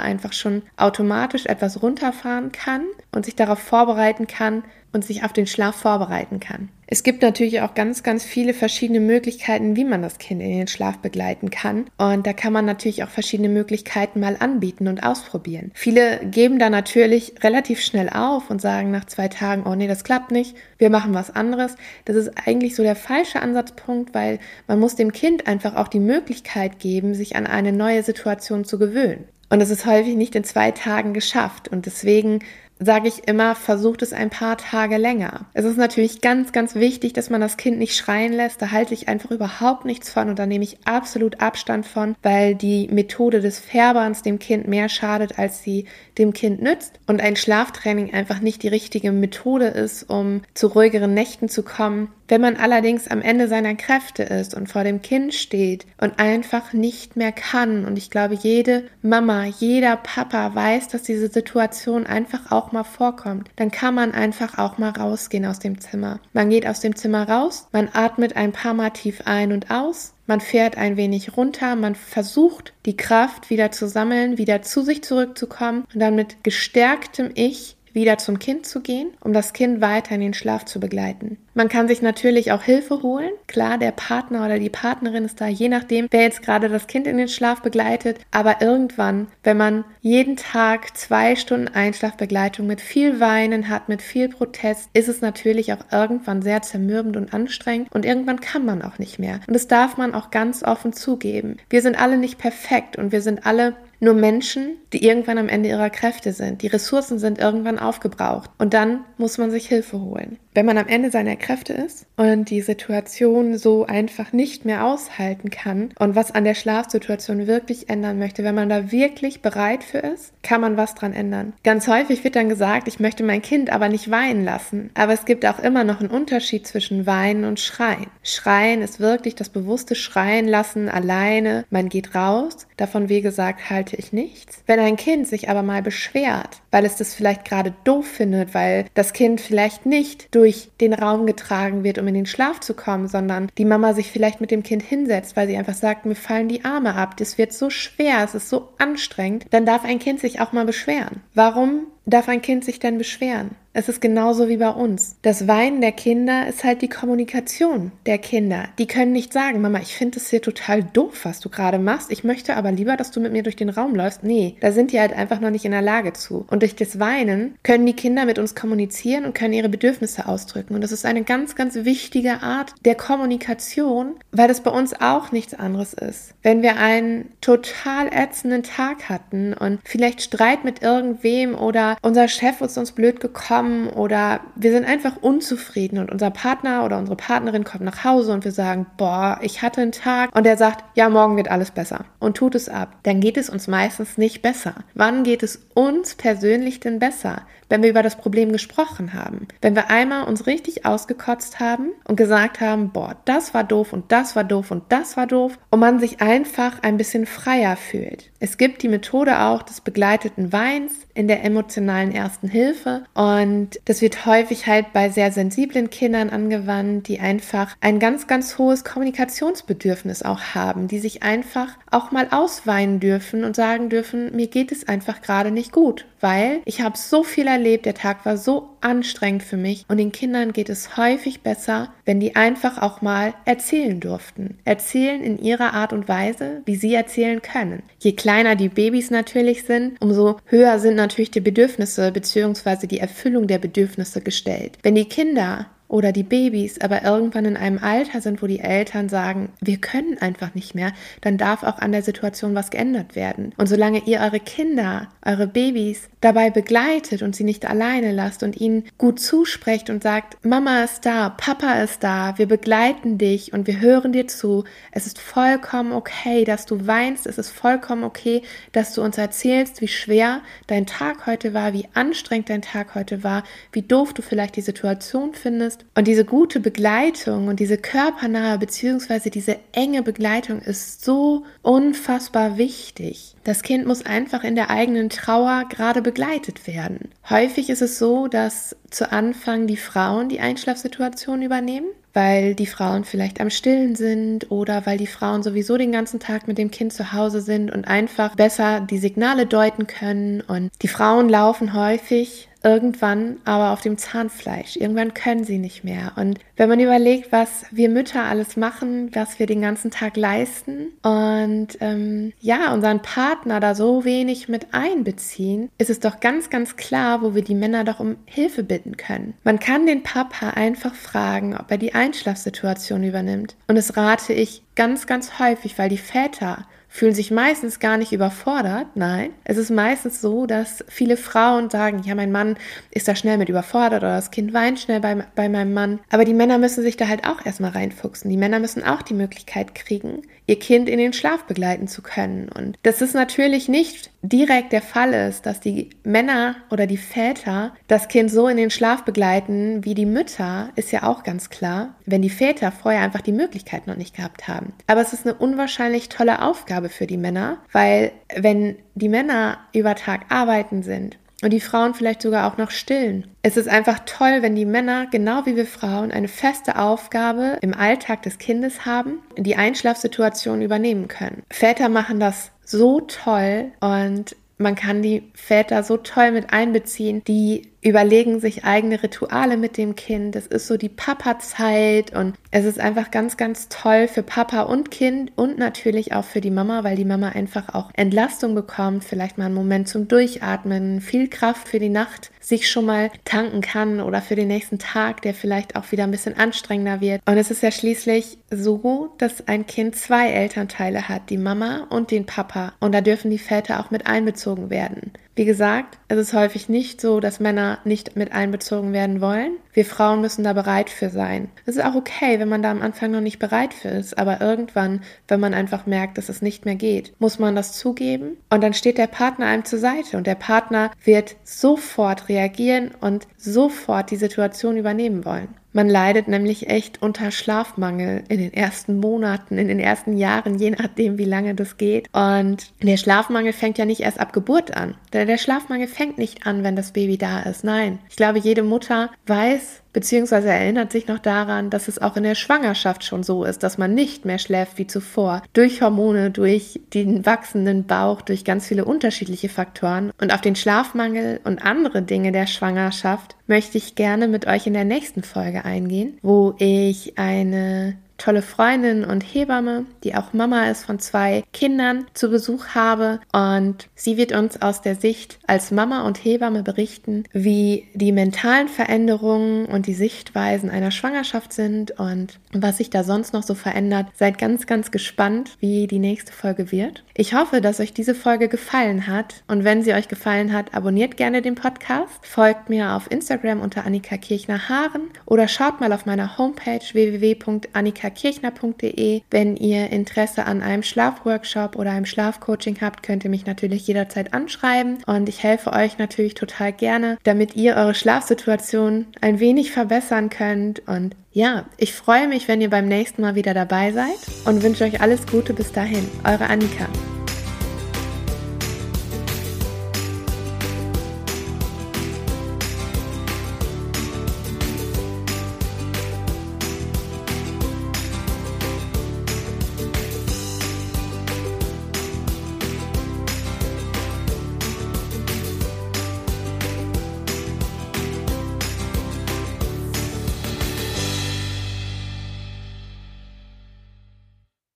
einfach 0.00 0.32
schon 0.32 0.62
automatisch 0.76 1.46
etwas 1.46 1.82
runterfahren 1.82 2.52
kann 2.52 2.84
und 3.12 3.24
sich 3.24 3.34
darauf 3.34 3.58
vorbereiten 3.58 4.26
kann 4.26 4.62
und 4.92 5.04
sich 5.04 5.24
auf 5.24 5.32
den 5.32 5.46
Schlaf 5.46 5.76
vorbereiten 5.76 6.40
kann. 6.40 6.70
Es 6.90 7.02
gibt 7.02 7.20
natürlich 7.20 7.60
auch 7.60 7.74
ganz, 7.74 8.02
ganz 8.02 8.24
viele 8.24 8.54
verschiedene 8.54 9.00
Möglichkeiten, 9.00 9.76
wie 9.76 9.84
man 9.84 10.00
das 10.00 10.16
Kind 10.16 10.40
in 10.40 10.48
den 10.48 10.68
Schlaf 10.68 10.96
begleiten 10.98 11.50
kann. 11.50 11.84
Und 11.98 12.26
da 12.26 12.32
kann 12.32 12.54
man 12.54 12.64
natürlich 12.64 13.04
auch 13.04 13.10
verschiedene 13.10 13.50
Möglichkeiten 13.50 14.20
mal 14.20 14.36
anbieten 14.40 14.88
und 14.88 15.02
ausprobieren. 15.02 15.70
Viele 15.74 16.18
geben 16.24 16.58
da 16.58 16.70
natürlich 16.70 17.34
relativ 17.44 17.82
schnell 17.82 18.08
auf 18.08 18.48
und 18.48 18.62
sagen 18.62 18.90
nach 18.90 19.04
zwei 19.04 19.28
Tagen, 19.28 19.64
oh 19.66 19.74
nee, 19.74 19.86
das 19.86 20.02
klappt 20.02 20.30
nicht, 20.30 20.56
wir 20.78 20.88
machen 20.88 21.12
was 21.12 21.28
anderes. 21.28 21.76
Das 22.06 22.16
ist 22.16 22.30
eigentlich 22.46 22.74
so 22.74 22.82
der 22.82 22.96
falsche 22.96 23.42
Ansatzpunkt, 23.42 24.14
weil 24.14 24.38
man 24.66 24.80
muss 24.80 24.96
dem 24.96 25.12
Kind 25.12 25.46
einfach 25.46 25.76
auch 25.76 25.88
die 25.88 26.00
Möglichkeit 26.00 26.78
geben, 26.78 27.12
sich 27.12 27.36
an 27.36 27.46
eine 27.46 27.72
neue 27.72 28.02
Situation 28.02 28.64
zu 28.64 28.78
gewöhnen. 28.78 29.28
Und 29.50 29.60
es 29.60 29.70
ist 29.70 29.84
häufig 29.84 30.16
nicht 30.16 30.34
in 30.34 30.44
zwei 30.44 30.70
Tagen 30.70 31.14
geschafft. 31.14 31.68
Und 31.68 31.86
deswegen 31.86 32.40
sage 32.80 33.08
ich 33.08 33.26
immer, 33.26 33.54
versucht 33.54 34.02
es 34.02 34.12
ein 34.12 34.30
paar 34.30 34.56
Tage 34.56 34.96
länger. 34.96 35.46
Es 35.52 35.64
ist 35.64 35.76
natürlich 35.76 36.20
ganz, 36.20 36.52
ganz 36.52 36.74
wichtig, 36.74 37.12
dass 37.12 37.30
man 37.30 37.40
das 37.40 37.56
Kind 37.56 37.78
nicht 37.78 37.96
schreien 37.96 38.32
lässt. 38.32 38.62
Da 38.62 38.70
halte 38.70 38.94
ich 38.94 39.08
einfach 39.08 39.30
überhaupt 39.30 39.84
nichts 39.84 40.10
von 40.12 40.28
und 40.28 40.38
da 40.38 40.46
nehme 40.46 40.64
ich 40.64 40.78
absolut 40.86 41.40
Abstand 41.40 41.86
von, 41.86 42.14
weil 42.22 42.54
die 42.54 42.88
Methode 42.88 43.40
des 43.40 43.58
Färberns 43.58 44.22
dem 44.22 44.38
Kind 44.38 44.68
mehr 44.68 44.88
schadet, 44.88 45.38
als 45.38 45.62
sie 45.62 45.86
dem 46.18 46.32
Kind 46.32 46.60
nützt 46.60 47.00
und 47.06 47.20
ein 47.20 47.36
Schlaftraining 47.36 48.12
einfach 48.12 48.40
nicht 48.40 48.62
die 48.62 48.68
richtige 48.68 49.12
Methode 49.12 49.66
ist, 49.66 50.08
um 50.10 50.42
zu 50.54 50.68
ruhigeren 50.68 51.14
Nächten 51.14 51.48
zu 51.48 51.62
kommen. 51.62 52.12
Wenn 52.26 52.40
man 52.42 52.56
allerdings 52.56 53.08
am 53.08 53.22
Ende 53.22 53.48
seiner 53.48 53.74
Kräfte 53.74 54.22
ist 54.22 54.54
und 54.54 54.68
vor 54.68 54.84
dem 54.84 55.00
Kind 55.00 55.32
steht 55.32 55.86
und 55.98 56.18
einfach 56.18 56.74
nicht 56.74 57.16
mehr 57.16 57.32
kann, 57.32 57.86
und 57.86 57.96
ich 57.96 58.10
glaube, 58.10 58.34
jede 58.34 58.84
Mama, 59.00 59.44
jeder 59.44 59.96
Papa 59.96 60.54
weiß, 60.54 60.88
dass 60.88 61.04
diese 61.04 61.28
Situation 61.28 62.06
einfach 62.06 62.52
auch 62.52 62.72
mal 62.72 62.84
vorkommt, 62.84 63.48
dann 63.56 63.70
kann 63.70 63.94
man 63.94 64.12
einfach 64.12 64.58
auch 64.58 64.76
mal 64.76 64.90
rausgehen 64.90 65.46
aus 65.46 65.58
dem 65.58 65.80
Zimmer. 65.80 66.20
Man 66.34 66.50
geht 66.50 66.66
aus 66.66 66.80
dem 66.80 66.96
Zimmer 66.96 67.28
raus, 67.28 67.68
man 67.72 67.88
atmet 67.92 68.36
ein 68.36 68.52
paar 68.52 68.74
Mal 68.74 68.90
tief 68.90 69.22
ein 69.24 69.52
und 69.52 69.70
aus, 69.70 70.12
man 70.28 70.40
fährt 70.40 70.76
ein 70.76 70.96
wenig 70.96 71.36
runter, 71.36 71.74
man 71.74 71.96
versucht 71.96 72.74
die 72.86 72.96
Kraft 72.96 73.50
wieder 73.50 73.72
zu 73.72 73.88
sammeln, 73.88 74.38
wieder 74.38 74.62
zu 74.62 74.82
sich 74.82 75.02
zurückzukommen 75.02 75.84
und 75.92 75.98
dann 75.98 76.14
mit 76.14 76.44
gestärktem 76.44 77.32
Ich 77.34 77.76
wieder 77.94 78.18
zum 78.18 78.38
Kind 78.38 78.66
zu 78.66 78.80
gehen, 78.80 79.10
um 79.20 79.32
das 79.32 79.52
Kind 79.52 79.80
weiter 79.80 80.14
in 80.14 80.20
den 80.20 80.34
Schlaf 80.34 80.64
zu 80.64 80.78
begleiten. 80.78 81.38
Man 81.58 81.68
kann 81.68 81.88
sich 81.88 82.02
natürlich 82.02 82.52
auch 82.52 82.62
Hilfe 82.62 83.02
holen. 83.02 83.32
Klar, 83.48 83.78
der 83.78 83.90
Partner 83.90 84.44
oder 84.44 84.60
die 84.60 84.70
Partnerin 84.70 85.24
ist 85.24 85.40
da, 85.40 85.48
je 85.48 85.68
nachdem, 85.68 86.06
wer 86.12 86.22
jetzt 86.22 86.40
gerade 86.44 86.68
das 86.68 86.86
Kind 86.86 87.08
in 87.08 87.16
den 87.16 87.26
Schlaf 87.26 87.62
begleitet. 87.62 88.20
Aber 88.30 88.62
irgendwann, 88.62 89.26
wenn 89.42 89.56
man 89.56 89.84
jeden 90.00 90.36
Tag 90.36 90.96
zwei 90.96 91.34
Stunden 91.34 91.66
Einschlafbegleitung 91.66 92.68
mit 92.68 92.80
viel 92.80 93.18
Weinen 93.18 93.68
hat, 93.68 93.88
mit 93.88 94.02
viel 94.02 94.28
Protest, 94.28 94.88
ist 94.92 95.08
es 95.08 95.20
natürlich 95.20 95.72
auch 95.72 95.84
irgendwann 95.90 96.42
sehr 96.42 96.62
zermürbend 96.62 97.16
und 97.16 97.34
anstrengend 97.34 97.88
und 97.90 98.06
irgendwann 98.06 98.38
kann 98.38 98.64
man 98.64 98.80
auch 98.80 99.00
nicht 99.00 99.18
mehr. 99.18 99.40
Und 99.48 99.54
das 99.54 99.66
darf 99.66 99.96
man 99.96 100.14
auch 100.14 100.30
ganz 100.30 100.62
offen 100.62 100.92
zugeben. 100.92 101.56
Wir 101.70 101.82
sind 101.82 102.00
alle 102.00 102.18
nicht 102.18 102.38
perfekt 102.38 102.96
und 102.96 103.10
wir 103.10 103.20
sind 103.20 103.46
alle 103.46 103.74
nur 104.00 104.14
Menschen, 104.14 104.76
die 104.92 105.04
irgendwann 105.04 105.38
am 105.38 105.48
Ende 105.48 105.70
ihrer 105.70 105.90
Kräfte 105.90 106.32
sind. 106.32 106.62
Die 106.62 106.68
Ressourcen 106.68 107.18
sind 107.18 107.38
irgendwann 107.38 107.78
aufgebraucht 107.78 108.50
und 108.58 108.74
dann 108.74 109.04
muss 109.16 109.38
man 109.38 109.50
sich 109.50 109.66
Hilfe 109.66 110.00
holen. 110.00 110.38
Wenn 110.58 110.66
man 110.66 110.78
am 110.78 110.88
Ende 110.88 111.12
seiner 111.12 111.36
Kräfte 111.36 111.72
ist 111.72 112.04
und 112.16 112.50
die 112.50 112.62
Situation 112.62 113.56
so 113.58 113.86
einfach 113.86 114.32
nicht 114.32 114.64
mehr 114.64 114.84
aushalten 114.84 115.50
kann 115.50 115.90
und 116.00 116.16
was 116.16 116.32
an 116.32 116.42
der 116.42 116.56
Schlafsituation 116.56 117.46
wirklich 117.46 117.88
ändern 117.88 118.18
möchte, 118.18 118.42
wenn 118.42 118.56
man 118.56 118.68
da 118.68 118.90
wirklich 118.90 119.40
bereit 119.40 119.84
für 119.84 119.98
ist, 119.98 120.32
kann 120.42 120.60
man 120.60 120.76
was 120.76 120.96
dran 120.96 121.12
ändern. 121.12 121.52
Ganz 121.62 121.86
häufig 121.86 122.24
wird 122.24 122.34
dann 122.34 122.48
gesagt, 122.48 122.88
ich 122.88 122.98
möchte 122.98 123.22
mein 123.22 123.40
Kind 123.40 123.70
aber 123.70 123.88
nicht 123.88 124.10
weinen 124.10 124.44
lassen. 124.44 124.90
Aber 124.94 125.12
es 125.12 125.26
gibt 125.26 125.46
auch 125.46 125.60
immer 125.60 125.84
noch 125.84 126.00
einen 126.00 126.10
Unterschied 126.10 126.66
zwischen 126.66 127.06
Weinen 127.06 127.44
und 127.44 127.60
Schreien. 127.60 128.08
Schreien 128.24 128.82
ist 128.82 128.98
wirklich 128.98 129.36
das 129.36 129.50
bewusste 129.50 129.94
Schreien 129.94 130.48
lassen 130.48 130.88
alleine. 130.88 131.66
Man 131.70 131.88
geht 131.88 132.16
raus. 132.16 132.66
Davon, 132.78 133.08
wie 133.08 133.20
gesagt, 133.20 133.68
halte 133.68 133.96
ich 133.96 134.12
nichts. 134.12 134.62
Wenn 134.66 134.80
ein 134.80 134.96
Kind 134.96 135.28
sich 135.28 135.50
aber 135.50 135.62
mal 135.62 135.82
beschwert, 135.82 136.62
weil 136.70 136.84
es 136.84 136.96
das 136.96 137.14
vielleicht 137.14 137.44
gerade 137.44 137.74
doof 137.84 138.06
findet, 138.06 138.54
weil 138.54 138.86
das 138.94 139.12
Kind 139.12 139.40
vielleicht 139.40 139.84
nicht 139.84 140.34
durch 140.34 140.70
den 140.80 140.94
Raum 140.94 141.26
getragen 141.26 141.84
wird, 141.84 141.98
um 141.98 142.06
in 142.06 142.14
den 142.14 142.26
Schlaf 142.26 142.60
zu 142.60 142.74
kommen, 142.74 143.08
sondern 143.08 143.50
die 143.58 143.64
Mama 143.64 143.94
sich 143.94 144.10
vielleicht 144.10 144.40
mit 144.40 144.50
dem 144.50 144.62
Kind 144.62 144.82
hinsetzt, 144.82 145.36
weil 145.36 145.48
sie 145.48 145.56
einfach 145.56 145.74
sagt, 145.74 146.06
mir 146.06 146.14
fallen 146.14 146.48
die 146.48 146.64
Arme 146.64 146.94
ab, 146.94 147.16
das 147.16 147.36
wird 147.36 147.52
so 147.52 147.68
schwer, 147.68 148.22
es 148.24 148.34
ist 148.34 148.48
so 148.48 148.68
anstrengend, 148.78 149.46
dann 149.50 149.66
darf 149.66 149.84
ein 149.84 149.98
Kind 149.98 150.20
sich 150.20 150.40
auch 150.40 150.52
mal 150.52 150.64
beschweren. 150.64 151.22
Warum 151.34 151.88
darf 152.06 152.28
ein 152.28 152.42
Kind 152.42 152.64
sich 152.64 152.78
denn 152.78 152.96
beschweren? 152.96 153.50
Es 153.78 153.88
ist 153.88 154.00
genauso 154.00 154.48
wie 154.48 154.56
bei 154.56 154.70
uns. 154.70 155.14
Das 155.22 155.46
Weinen 155.46 155.80
der 155.80 155.92
Kinder 155.92 156.48
ist 156.48 156.64
halt 156.64 156.82
die 156.82 156.88
Kommunikation 156.88 157.92
der 158.06 158.18
Kinder. 158.18 158.64
Die 158.76 158.88
können 158.88 159.12
nicht 159.12 159.32
sagen, 159.32 159.60
Mama, 159.60 159.78
ich 159.78 159.94
finde 159.94 160.18
es 160.18 160.30
hier 160.30 160.42
total 160.42 160.82
doof, 160.82 161.20
was 161.22 161.38
du 161.38 161.48
gerade 161.48 161.78
machst. 161.78 162.10
Ich 162.10 162.24
möchte 162.24 162.56
aber 162.56 162.72
lieber, 162.72 162.96
dass 162.96 163.12
du 163.12 163.20
mit 163.20 163.30
mir 163.30 163.44
durch 163.44 163.54
den 163.54 163.68
Raum 163.68 163.94
läufst. 163.94 164.24
Nee, 164.24 164.56
da 164.60 164.72
sind 164.72 164.90
die 164.90 164.98
halt 164.98 165.12
einfach 165.12 165.38
noch 165.38 165.50
nicht 165.50 165.64
in 165.64 165.70
der 165.70 165.80
Lage 165.80 166.12
zu. 166.12 166.44
Und 166.50 166.62
durch 166.62 166.74
das 166.74 166.98
Weinen 166.98 167.54
können 167.62 167.86
die 167.86 167.92
Kinder 167.92 168.24
mit 168.24 168.40
uns 168.40 168.56
kommunizieren 168.56 169.24
und 169.24 169.36
können 169.36 169.54
ihre 169.54 169.68
Bedürfnisse 169.68 170.26
ausdrücken. 170.26 170.74
Und 170.74 170.80
das 170.80 170.90
ist 170.90 171.06
eine 171.06 171.22
ganz, 171.22 171.54
ganz 171.54 171.76
wichtige 171.76 172.42
Art 172.42 172.74
der 172.84 172.96
Kommunikation, 172.96 174.16
weil 174.32 174.48
das 174.48 174.64
bei 174.64 174.72
uns 174.72 175.00
auch 175.00 175.30
nichts 175.30 175.54
anderes 175.54 175.94
ist. 175.94 176.34
Wenn 176.42 176.62
wir 176.62 176.78
einen 176.78 177.28
total 177.40 178.08
ätzenden 178.10 178.64
Tag 178.64 179.08
hatten 179.08 179.54
und 179.54 179.78
vielleicht 179.84 180.20
Streit 180.20 180.64
mit 180.64 180.82
irgendwem 180.82 181.54
oder 181.54 181.96
unser 182.02 182.26
Chef 182.26 182.60
ist 182.60 182.76
uns 182.76 182.90
blöd 182.90 183.20
gekommen 183.20 183.67
oder 183.94 184.40
wir 184.56 184.72
sind 184.72 184.84
einfach 184.84 185.16
unzufrieden 185.20 185.98
und 185.98 186.10
unser 186.10 186.30
Partner 186.30 186.84
oder 186.84 186.98
unsere 186.98 187.16
Partnerin 187.16 187.64
kommt 187.64 187.84
nach 187.84 188.04
Hause 188.04 188.32
und 188.32 188.44
wir 188.44 188.52
sagen, 188.52 188.86
boah, 188.96 189.38
ich 189.42 189.62
hatte 189.62 189.80
einen 189.80 189.92
Tag 189.92 190.34
und 190.34 190.44
der 190.44 190.56
sagt, 190.56 190.84
ja, 190.94 191.08
morgen 191.08 191.36
wird 191.36 191.50
alles 191.50 191.70
besser 191.70 192.04
und 192.18 192.36
tut 192.36 192.54
es 192.54 192.68
ab, 192.68 192.96
dann 193.02 193.20
geht 193.20 193.36
es 193.36 193.50
uns 193.50 193.68
meistens 193.68 194.18
nicht 194.18 194.42
besser. 194.42 194.74
Wann 194.94 195.24
geht 195.24 195.42
es 195.42 195.60
uns 195.74 196.14
persönlich 196.14 196.80
denn 196.80 196.98
besser? 196.98 197.42
wenn 197.68 197.82
wir 197.82 197.90
über 197.90 198.02
das 198.02 198.16
Problem 198.16 198.52
gesprochen 198.52 199.14
haben. 199.14 199.46
Wenn 199.60 199.74
wir 199.74 199.90
einmal 199.90 200.24
uns 200.24 200.46
richtig 200.46 200.86
ausgekotzt 200.86 201.60
haben 201.60 201.90
und 202.04 202.16
gesagt 202.16 202.60
haben, 202.60 202.90
boah, 202.90 203.16
das 203.24 203.54
war 203.54 203.64
doof 203.64 203.92
und 203.92 204.10
das 204.10 204.36
war 204.36 204.44
doof 204.44 204.70
und 204.70 204.84
das 204.88 205.16
war 205.16 205.26
doof 205.26 205.58
und 205.70 205.80
man 205.80 206.00
sich 206.00 206.20
einfach 206.20 206.82
ein 206.82 206.96
bisschen 206.96 207.26
freier 207.26 207.76
fühlt. 207.76 208.30
Es 208.40 208.56
gibt 208.56 208.82
die 208.82 208.88
Methode 208.88 209.40
auch 209.40 209.62
des 209.62 209.80
begleiteten 209.80 210.52
Weins 210.52 210.92
in 211.14 211.28
der 211.28 211.44
emotionalen 211.44 212.12
ersten 212.12 212.48
Hilfe 212.48 213.04
und 213.14 213.57
das 213.84 214.02
wird 214.02 214.26
häufig 214.26 214.66
halt 214.66 214.92
bei 214.92 215.08
sehr 215.08 215.32
sensiblen 215.32 215.90
Kindern 215.90 216.30
angewandt, 216.30 217.08
die 217.08 217.20
einfach 217.20 217.76
ein 217.80 217.98
ganz, 217.98 218.26
ganz 218.26 218.58
hohes 218.58 218.84
Kommunikationsbedürfnis 218.84 220.22
auch 220.22 220.40
haben, 220.54 220.88
die 220.88 220.98
sich 220.98 221.22
einfach 221.22 221.68
auch 221.90 222.10
mal 222.10 222.28
ausweinen 222.30 223.00
dürfen 223.00 223.44
und 223.44 223.56
sagen 223.56 223.88
dürfen, 223.88 224.34
mir 224.34 224.46
geht 224.46 224.72
es 224.72 224.86
einfach 224.86 225.22
gerade 225.22 225.50
nicht 225.50 225.72
gut, 225.72 226.06
weil 226.20 226.60
ich 226.64 226.80
habe 226.80 226.96
so 226.96 227.24
viel 227.24 227.46
erlebt, 227.46 227.86
der 227.86 227.94
Tag 227.94 228.24
war 228.24 228.36
so 228.36 228.68
anstrengend 228.80 229.42
für 229.42 229.56
mich 229.56 229.84
und 229.88 229.96
den 229.98 230.12
Kindern 230.12 230.52
geht 230.52 230.68
es 230.68 230.96
häufig 230.96 231.42
besser, 231.42 231.92
wenn 232.04 232.20
die 232.20 232.36
einfach 232.36 232.80
auch 232.80 233.02
mal 233.02 233.34
erzählen 233.44 234.00
durften. 234.00 234.58
Erzählen 234.64 235.22
in 235.22 235.38
ihrer 235.38 235.74
Art 235.74 235.92
und 235.92 236.08
Weise, 236.08 236.62
wie 236.64 236.76
sie 236.76 236.94
erzählen 236.94 237.42
können. 237.42 237.82
Je 237.98 238.12
kleiner 238.12 238.56
die 238.56 238.68
Babys 238.68 239.10
natürlich 239.10 239.64
sind, 239.64 240.00
umso 240.00 240.38
höher 240.46 240.78
sind 240.78 240.96
natürlich 240.96 241.30
die 241.30 241.40
Bedürfnisse 241.40 242.12
bzw. 242.12 242.86
die 242.86 243.00
Erfüllung 243.00 243.46
der 243.46 243.58
Bedürfnisse 243.58 244.20
gestellt. 244.20 244.78
Wenn 244.82 244.94
die 244.94 245.06
Kinder 245.06 245.66
oder 245.88 246.12
die 246.12 246.22
Babys 246.22 246.80
aber 246.80 247.02
irgendwann 247.02 247.46
in 247.46 247.56
einem 247.56 247.78
Alter 247.78 248.20
sind, 248.20 248.42
wo 248.42 248.46
die 248.46 248.60
Eltern 248.60 249.08
sagen, 249.08 249.50
wir 249.60 249.78
können 249.78 250.18
einfach 250.18 250.54
nicht 250.54 250.74
mehr, 250.74 250.92
dann 251.22 251.38
darf 251.38 251.62
auch 251.62 251.78
an 251.78 251.92
der 251.92 252.02
Situation 252.02 252.54
was 252.54 252.70
geändert 252.70 253.16
werden. 253.16 253.52
Und 253.56 253.68
solange 253.68 254.02
ihr 254.04 254.20
eure 254.20 254.40
Kinder, 254.40 255.08
eure 255.24 255.46
Babys 255.46 256.08
dabei 256.20 256.50
begleitet 256.50 257.22
und 257.22 257.34
sie 257.34 257.44
nicht 257.44 257.66
alleine 257.66 258.12
lasst 258.12 258.42
und 258.42 258.60
ihnen 258.60 258.84
gut 258.98 259.20
zusprecht 259.20 259.88
und 259.88 260.02
sagt, 260.02 260.44
Mama 260.44 260.84
ist 260.84 261.06
da, 261.06 261.30
Papa 261.30 261.80
ist 261.82 262.02
da, 262.02 262.36
wir 262.36 262.46
begleiten 262.46 263.18
dich 263.18 263.52
und 263.52 263.66
wir 263.66 263.80
hören 263.80 264.12
dir 264.12 264.28
zu. 264.28 264.64
Es 264.92 265.06
ist 265.06 265.18
vollkommen 265.18 265.92
okay, 265.92 266.44
dass 266.44 266.66
du 266.66 266.86
weinst. 266.86 267.26
Es 267.26 267.38
ist 267.38 267.50
vollkommen 267.50 268.04
okay, 268.04 268.42
dass 268.72 268.92
du 268.94 269.02
uns 269.02 269.16
erzählst, 269.16 269.80
wie 269.80 269.88
schwer 269.88 270.42
dein 270.66 270.86
Tag 270.86 271.26
heute 271.26 271.54
war, 271.54 271.72
wie 271.72 271.88
anstrengend 271.94 272.50
dein 272.50 272.62
Tag 272.62 272.94
heute 272.94 273.22
war, 273.22 273.44
wie 273.72 273.82
doof 273.82 274.12
du 274.12 274.22
vielleicht 274.22 274.56
die 274.56 274.62
Situation 274.62 275.34
findest 275.34 275.77
kannst. 275.78 275.96
Und 275.98 276.06
diese 276.06 276.24
gute 276.24 276.60
Begleitung 276.60 277.48
und 277.48 277.60
diese 277.60 277.78
körpernahe 277.78 278.58
bzw. 278.58 279.30
diese 279.30 279.56
enge 279.72 280.02
Begleitung 280.02 280.60
ist 280.60 281.04
so 281.04 281.44
unfassbar 281.62 282.58
wichtig. 282.58 283.34
Das 283.44 283.62
Kind 283.62 283.86
muss 283.86 284.04
einfach 284.04 284.44
in 284.44 284.54
der 284.54 284.70
eigenen 284.70 285.08
Trauer 285.08 285.64
gerade 285.68 286.02
begleitet 286.02 286.66
werden. 286.66 287.10
Häufig 287.28 287.70
ist 287.70 287.82
es 287.82 287.98
so, 287.98 288.28
dass 288.28 288.76
zu 288.90 289.10
Anfang 289.10 289.66
die 289.66 289.76
Frauen 289.76 290.28
die 290.28 290.40
Einschlafsituation 290.40 291.42
übernehmen 291.42 291.88
weil 292.14 292.56
die 292.56 292.66
Frauen 292.66 293.04
vielleicht 293.04 293.40
am 293.40 293.48
Stillen 293.48 293.94
sind 293.94 294.50
oder 294.50 294.86
weil 294.86 294.98
die 294.98 295.06
Frauen 295.06 295.44
sowieso 295.44 295.76
den 295.76 295.92
ganzen 295.92 296.18
Tag 296.18 296.48
mit 296.48 296.58
dem 296.58 296.72
Kind 296.72 296.92
zu 296.92 297.12
Hause 297.12 297.40
sind 297.40 297.70
und 297.70 297.86
einfach 297.86 298.34
besser 298.34 298.80
die 298.80 298.98
Signale 298.98 299.46
deuten 299.46 299.86
können. 299.86 300.40
Und 300.40 300.70
die 300.82 300.88
Frauen 300.88 301.28
laufen 301.28 301.74
häufig 301.74 302.48
irgendwann 302.62 303.38
aber 303.44 303.72
auf 303.72 303.80
dem 303.80 303.98
Zahnfleisch. 303.98 304.76
Irgendwann 304.76 305.14
können 305.14 305.44
sie 305.44 305.58
nicht 305.58 305.84
mehr. 305.84 306.12
Und 306.16 306.38
wenn 306.56 306.68
man 306.68 306.80
überlegt, 306.80 307.32
was 307.32 307.66
wir 307.70 307.88
Mütter 307.88 308.24
alles 308.24 308.56
machen, 308.56 309.10
was 309.14 309.38
wir 309.38 309.46
den 309.46 309.62
ganzen 309.62 309.90
Tag 309.90 310.16
leisten 310.16 310.88
und 311.02 311.78
ähm, 311.80 312.32
ja, 312.40 312.72
unseren 312.72 313.00
Partner 313.00 313.60
da 313.60 313.74
so 313.74 314.04
wenig 314.04 314.48
mit 314.48 314.68
einbeziehen, 314.72 315.70
ist 315.78 315.90
es 315.90 316.00
doch 316.00 316.20
ganz, 316.20 316.50
ganz 316.50 316.76
klar, 316.76 317.22
wo 317.22 317.34
wir 317.34 317.42
die 317.42 317.54
Männer 317.54 317.84
doch 317.84 318.00
um 318.00 318.16
Hilfe 318.26 318.62
bitten 318.62 318.96
können. 318.96 319.34
Man 319.44 319.58
kann 319.58 319.86
den 319.86 320.02
Papa 320.02 320.50
einfach 320.50 320.94
fragen, 320.94 321.56
ob 321.56 321.70
er 321.70 321.78
die 321.78 321.94
Einschlafsituation 321.94 323.04
übernimmt. 323.04 323.56
Und 323.68 323.76
das 323.76 323.96
rate 323.96 324.32
ich 324.32 324.62
ganz, 324.74 325.06
ganz 325.06 325.38
häufig, 325.38 325.78
weil 325.78 325.88
die 325.88 325.98
Väter 325.98 326.66
fühlen 326.88 327.14
sich 327.14 327.30
meistens 327.30 327.80
gar 327.80 327.96
nicht 327.96 328.12
überfordert. 328.12 328.86
Nein, 328.94 329.30
es 329.44 329.56
ist 329.56 329.70
meistens 329.70 330.20
so, 330.20 330.46
dass 330.46 330.84
viele 330.88 331.16
Frauen 331.16 331.70
sagen, 331.70 332.02
ja, 332.04 332.14
mein 332.14 332.32
Mann 332.32 332.56
ist 332.90 333.08
da 333.08 333.14
schnell 333.14 333.38
mit 333.38 333.48
überfordert 333.48 334.02
oder 334.02 334.16
das 334.16 334.30
Kind 334.30 334.52
weint 334.52 334.80
schnell 334.80 335.00
bei, 335.00 335.24
bei 335.34 335.48
meinem 335.48 335.74
Mann. 335.74 336.00
Aber 336.10 336.24
die 336.24 336.34
Männer 336.34 336.58
müssen 336.58 336.82
sich 336.82 336.96
da 336.96 337.06
halt 337.06 337.24
auch 337.24 337.44
erstmal 337.44 337.72
reinfuchsen. 337.72 338.30
Die 338.30 338.36
Männer 338.36 338.58
müssen 338.58 338.82
auch 338.82 339.02
die 339.02 339.14
Möglichkeit 339.14 339.74
kriegen, 339.74 340.22
ihr 340.46 340.58
Kind 340.58 340.88
in 340.88 340.98
den 340.98 341.12
Schlaf 341.12 341.44
begleiten 341.44 341.88
zu 341.88 342.02
können. 342.02 342.48
Und 342.48 342.76
das 342.82 343.02
ist 343.02 343.14
natürlich 343.14 343.68
nicht 343.68 344.10
direkt 344.22 344.72
der 344.72 344.82
Fall 344.82 345.12
ist, 345.12 345.46
dass 345.46 345.60
die 345.60 345.90
Männer 346.02 346.56
oder 346.70 346.86
die 346.86 346.96
Väter 346.96 347.72
das 347.86 348.08
Kind 348.08 348.30
so 348.30 348.48
in 348.48 348.56
den 348.56 348.70
Schlaf 348.70 349.04
begleiten 349.04 349.84
wie 349.84 349.94
die 349.94 350.06
Mütter, 350.06 350.70
ist 350.74 350.90
ja 350.90 351.04
auch 351.04 351.22
ganz 351.22 351.50
klar, 351.50 351.94
wenn 352.06 352.22
die 352.22 352.30
Väter 352.30 352.72
vorher 352.72 353.02
einfach 353.02 353.20
die 353.20 353.32
Möglichkeit 353.32 353.86
noch 353.86 353.96
nicht 353.96 354.16
gehabt 354.16 354.48
haben. 354.48 354.72
Aber 354.86 355.00
es 355.00 355.12
ist 355.12 355.26
eine 355.26 355.34
unwahrscheinlich 355.36 356.08
tolle 356.08 356.42
Aufgabe 356.42 356.77
für 356.86 357.06
die 357.06 357.16
Männer, 357.16 357.58
weil 357.72 358.12
wenn 358.36 358.76
die 358.94 359.08
Männer 359.08 359.58
über 359.72 359.96
Tag 359.96 360.26
arbeiten 360.28 360.82
sind 360.82 361.18
und 361.42 361.52
die 361.52 361.60
Frauen 361.60 361.94
vielleicht 361.94 362.22
sogar 362.22 362.50
auch 362.50 362.56
noch 362.56 362.70
stillen. 362.70 363.26
Es 363.42 363.56
ist 363.56 363.68
einfach 363.68 364.00
toll, 364.06 364.38
wenn 364.40 364.56
die 364.56 364.64
Männer, 364.64 365.06
genau 365.10 365.46
wie 365.46 365.56
wir 365.56 365.66
Frauen, 365.66 366.10
eine 366.10 366.28
feste 366.28 366.78
Aufgabe 366.78 367.58
im 367.60 367.74
Alltag 367.74 368.22
des 368.22 368.38
Kindes 368.38 368.86
haben, 368.86 369.20
die 369.36 369.56
Einschlafsituation 369.56 370.62
übernehmen 370.62 371.08
können. 371.08 371.42
Väter 371.50 371.88
machen 371.88 372.20
das 372.20 372.50
so 372.64 373.00
toll 373.00 373.72
und 373.80 374.36
man 374.58 374.74
kann 374.74 375.02
die 375.02 375.30
Väter 375.34 375.84
so 375.84 375.96
toll 375.96 376.32
mit 376.32 376.52
einbeziehen, 376.52 377.22
die 377.24 377.70
überlegen 377.80 378.40
sich 378.40 378.64
eigene 378.64 379.02
Rituale 379.02 379.56
mit 379.56 379.76
dem 379.76 379.94
Kind. 379.94 380.34
Es 380.34 380.46
ist 380.46 380.66
so 380.66 380.76
die 380.76 380.88
Papa-Zeit 380.88 382.14
und 382.14 382.34
es 382.50 382.64
ist 382.64 382.80
einfach 382.80 383.10
ganz, 383.10 383.36
ganz 383.36 383.68
toll 383.68 384.08
für 384.08 384.22
Papa 384.22 384.62
und 384.62 384.90
Kind 384.90 385.32
und 385.36 385.58
natürlich 385.58 386.12
auch 386.12 386.24
für 386.24 386.40
die 386.40 386.50
Mama, 386.50 386.82
weil 386.82 386.96
die 386.96 387.04
Mama 387.04 387.30
einfach 387.30 387.74
auch 387.74 387.90
Entlastung 387.94 388.54
bekommt, 388.54 389.04
vielleicht 389.04 389.38
mal 389.38 389.46
einen 389.46 389.54
Moment 389.54 389.88
zum 389.88 390.08
Durchatmen, 390.08 391.00
viel 391.00 391.28
Kraft 391.28 391.68
für 391.68 391.78
die 391.78 391.88
Nacht 391.88 392.30
sich 392.40 392.70
schon 392.70 392.86
mal 392.86 393.10
tanken 393.24 393.60
kann 393.60 394.00
oder 394.00 394.22
für 394.22 394.34
den 394.34 394.48
nächsten 394.48 394.78
Tag, 394.78 395.20
der 395.22 395.34
vielleicht 395.34 395.76
auch 395.76 395.92
wieder 395.92 396.04
ein 396.04 396.10
bisschen 396.10 396.36
anstrengender 396.36 397.00
wird. 397.00 397.20
Und 397.26 397.36
es 397.36 397.50
ist 397.50 397.62
ja 397.62 397.70
schließlich 397.70 398.38
so, 398.50 399.10
dass 399.18 399.46
ein 399.46 399.66
Kind 399.66 399.96
zwei 399.96 400.30
Elternteile 400.30 401.08
hat, 401.08 401.28
die 401.28 401.36
Mama 401.36 401.86
und 401.90 402.10
den 402.10 402.24
Papa. 402.24 402.72
Und 402.80 402.94
da 402.94 403.02
dürfen 403.02 403.30
die 403.30 403.38
Väter 403.38 403.80
auch 403.80 403.90
mit 403.90 404.06
einbezogen 404.06 404.70
werden. 404.70 405.12
Wie 405.38 405.44
gesagt, 405.44 405.98
es 406.08 406.18
ist 406.18 406.32
häufig 406.32 406.68
nicht 406.68 407.00
so, 407.00 407.20
dass 407.20 407.38
Männer 407.38 407.78
nicht 407.84 408.16
mit 408.16 408.32
einbezogen 408.32 408.92
werden 408.92 409.20
wollen. 409.20 409.52
Wir 409.72 409.84
Frauen 409.84 410.20
müssen 410.20 410.42
da 410.42 410.52
bereit 410.52 410.90
für 410.90 411.10
sein. 411.10 411.48
Es 411.64 411.76
ist 411.76 411.84
auch 411.84 411.94
okay, 411.94 412.40
wenn 412.40 412.48
man 412.48 412.60
da 412.60 412.72
am 412.72 412.82
Anfang 412.82 413.12
noch 413.12 413.20
nicht 413.20 413.38
bereit 413.38 413.72
für 413.72 413.86
ist, 413.86 414.18
aber 414.18 414.40
irgendwann, 414.40 415.02
wenn 415.28 415.38
man 415.38 415.54
einfach 415.54 415.86
merkt, 415.86 416.18
dass 416.18 416.28
es 416.28 416.42
nicht 416.42 416.64
mehr 416.64 416.74
geht, 416.74 417.12
muss 417.20 417.38
man 417.38 417.54
das 417.54 417.74
zugeben 417.74 418.36
und 418.50 418.64
dann 418.64 418.74
steht 418.74 418.98
der 418.98 419.06
Partner 419.06 419.46
einem 419.46 419.64
zur 419.64 419.78
Seite 419.78 420.16
und 420.16 420.26
der 420.26 420.34
Partner 420.34 420.90
wird 421.04 421.36
sofort 421.44 422.28
reagieren 422.28 422.90
und 423.00 423.28
sofort 423.36 424.10
die 424.10 424.16
Situation 424.16 424.76
übernehmen 424.76 425.24
wollen. 425.24 425.54
Man 425.78 425.88
leidet 425.88 426.26
nämlich 426.26 426.68
echt 426.68 427.02
unter 427.02 427.30
Schlafmangel 427.30 428.24
in 428.28 428.40
den 428.40 428.52
ersten 428.52 428.98
Monaten, 428.98 429.58
in 429.58 429.68
den 429.68 429.78
ersten 429.78 430.16
Jahren, 430.16 430.58
je 430.58 430.70
nachdem, 430.70 431.18
wie 431.18 431.24
lange 431.24 431.54
das 431.54 431.76
geht. 431.76 432.08
Und 432.12 432.72
der 432.82 432.96
Schlafmangel 432.96 433.52
fängt 433.52 433.78
ja 433.78 433.84
nicht 433.84 434.00
erst 434.00 434.18
ab 434.18 434.32
Geburt 434.32 434.76
an. 434.76 434.96
Der 435.12 435.38
Schlafmangel 435.38 435.86
fängt 435.86 436.18
nicht 436.18 436.48
an, 436.48 436.64
wenn 436.64 436.74
das 436.74 436.90
Baby 436.90 437.16
da 437.16 437.42
ist. 437.42 437.62
Nein. 437.62 438.00
Ich 438.10 438.16
glaube, 438.16 438.40
jede 438.40 438.64
Mutter 438.64 439.10
weiß, 439.28 439.82
beziehungsweise 439.92 440.48
erinnert 440.48 440.92
sich 440.92 441.08
noch 441.08 441.18
daran, 441.18 441.70
dass 441.70 441.88
es 441.88 442.00
auch 442.00 442.16
in 442.16 442.22
der 442.22 442.34
Schwangerschaft 442.34 443.04
schon 443.04 443.22
so 443.22 443.44
ist, 443.44 443.62
dass 443.62 443.78
man 443.78 443.94
nicht 443.94 444.24
mehr 444.24 444.38
schläft 444.38 444.78
wie 444.78 444.86
zuvor. 444.86 445.42
Durch 445.52 445.82
Hormone, 445.82 446.30
durch 446.30 446.80
den 446.94 447.24
wachsenden 447.26 447.86
Bauch, 447.86 448.22
durch 448.22 448.44
ganz 448.44 448.66
viele 448.66 448.84
unterschiedliche 448.84 449.48
Faktoren. 449.48 450.12
Und 450.20 450.32
auf 450.32 450.40
den 450.40 450.56
Schlafmangel 450.56 451.40
und 451.44 451.64
andere 451.64 452.02
Dinge 452.02 452.32
der 452.32 452.46
Schwangerschaft 452.46 453.36
möchte 453.46 453.78
ich 453.78 453.94
gerne 453.94 454.28
mit 454.28 454.46
euch 454.46 454.66
in 454.66 454.74
der 454.74 454.84
nächsten 454.84 455.22
Folge 455.22 455.64
eingehen, 455.64 456.18
wo 456.22 456.54
ich 456.58 457.18
eine 457.18 457.96
tolle 458.18 458.42
Freundin 458.42 459.04
und 459.04 459.22
Hebamme, 459.22 459.86
die 460.04 460.14
auch 460.14 460.32
Mama 460.32 460.68
ist 460.70 460.84
von 460.84 460.98
zwei 460.98 461.44
Kindern, 461.52 462.06
zu 462.14 462.28
Besuch 462.28 462.74
habe. 462.74 463.20
Und 463.32 463.88
sie 463.94 464.16
wird 464.16 464.32
uns 464.32 464.60
aus 464.60 464.82
der 464.82 464.96
Sicht 464.96 465.38
als 465.46 465.70
Mama 465.70 466.02
und 466.02 466.18
Hebamme 466.18 466.62
berichten, 466.62 467.24
wie 467.32 467.88
die 467.94 468.12
mentalen 468.12 468.68
Veränderungen 468.68 469.66
und 469.66 469.86
die 469.86 469.94
Sichtweisen 469.94 470.68
einer 470.68 470.90
Schwangerschaft 470.90 471.52
sind 471.52 471.92
und 471.92 472.38
was 472.52 472.78
sich 472.78 472.90
da 472.90 473.04
sonst 473.04 473.32
noch 473.32 473.42
so 473.44 473.54
verändert. 473.54 474.06
Seid 474.14 474.38
ganz, 474.38 474.66
ganz 474.66 474.90
gespannt, 474.90 475.56
wie 475.60 475.86
die 475.86 476.00
nächste 476.00 476.32
Folge 476.32 476.72
wird. 476.72 477.04
Ich 477.20 477.34
hoffe, 477.34 477.60
dass 477.60 477.80
euch 477.80 477.92
diese 477.92 478.14
Folge 478.14 478.46
gefallen 478.46 479.08
hat. 479.08 479.42
Und 479.48 479.64
wenn 479.64 479.82
sie 479.82 479.92
euch 479.92 480.06
gefallen 480.06 480.52
hat, 480.52 480.72
abonniert 480.72 481.16
gerne 481.16 481.42
den 481.42 481.56
Podcast, 481.56 482.24
folgt 482.24 482.68
mir 482.70 482.92
auf 482.92 483.10
Instagram 483.10 483.60
unter 483.60 483.84
Annika 483.84 484.16
Kirchner 484.16 484.68
Haaren 484.68 485.10
oder 485.26 485.48
schaut 485.48 485.80
mal 485.80 485.92
auf 485.92 486.06
meiner 486.06 486.38
Homepage 486.38 486.78
www.annika 486.92 488.10
kirchner.de. 488.10 489.22
Wenn 489.32 489.56
ihr 489.56 489.90
Interesse 489.90 490.46
an 490.46 490.62
einem 490.62 490.84
Schlafworkshop 490.84 491.74
oder 491.74 491.90
einem 491.90 492.06
Schlafcoaching 492.06 492.76
habt, 492.82 493.02
könnt 493.02 493.24
ihr 493.24 493.30
mich 493.30 493.46
natürlich 493.46 493.84
jederzeit 493.88 494.32
anschreiben 494.32 494.98
und 495.06 495.28
ich 495.28 495.42
helfe 495.42 495.72
euch 495.72 495.98
natürlich 495.98 496.34
total 496.34 496.72
gerne, 496.72 497.18
damit 497.24 497.56
ihr 497.56 497.74
eure 497.74 497.96
Schlafsituation 497.96 499.06
ein 499.20 499.40
wenig 499.40 499.72
verbessern 499.72 500.30
könnt 500.30 500.86
und 500.86 501.16
ja, 501.32 501.66
ich 501.76 501.94
freue 501.94 502.28
mich, 502.28 502.48
wenn 502.48 502.60
ihr 502.60 502.70
beim 502.70 502.88
nächsten 502.88 503.22
Mal 503.22 503.34
wieder 503.34 503.54
dabei 503.54 503.92
seid 503.92 504.18
und 504.44 504.62
wünsche 504.62 504.84
euch 504.84 505.00
alles 505.00 505.26
Gute 505.26 505.52
bis 505.52 505.72
dahin. 505.72 506.08
Eure 506.24 506.46
Annika. 506.46 506.86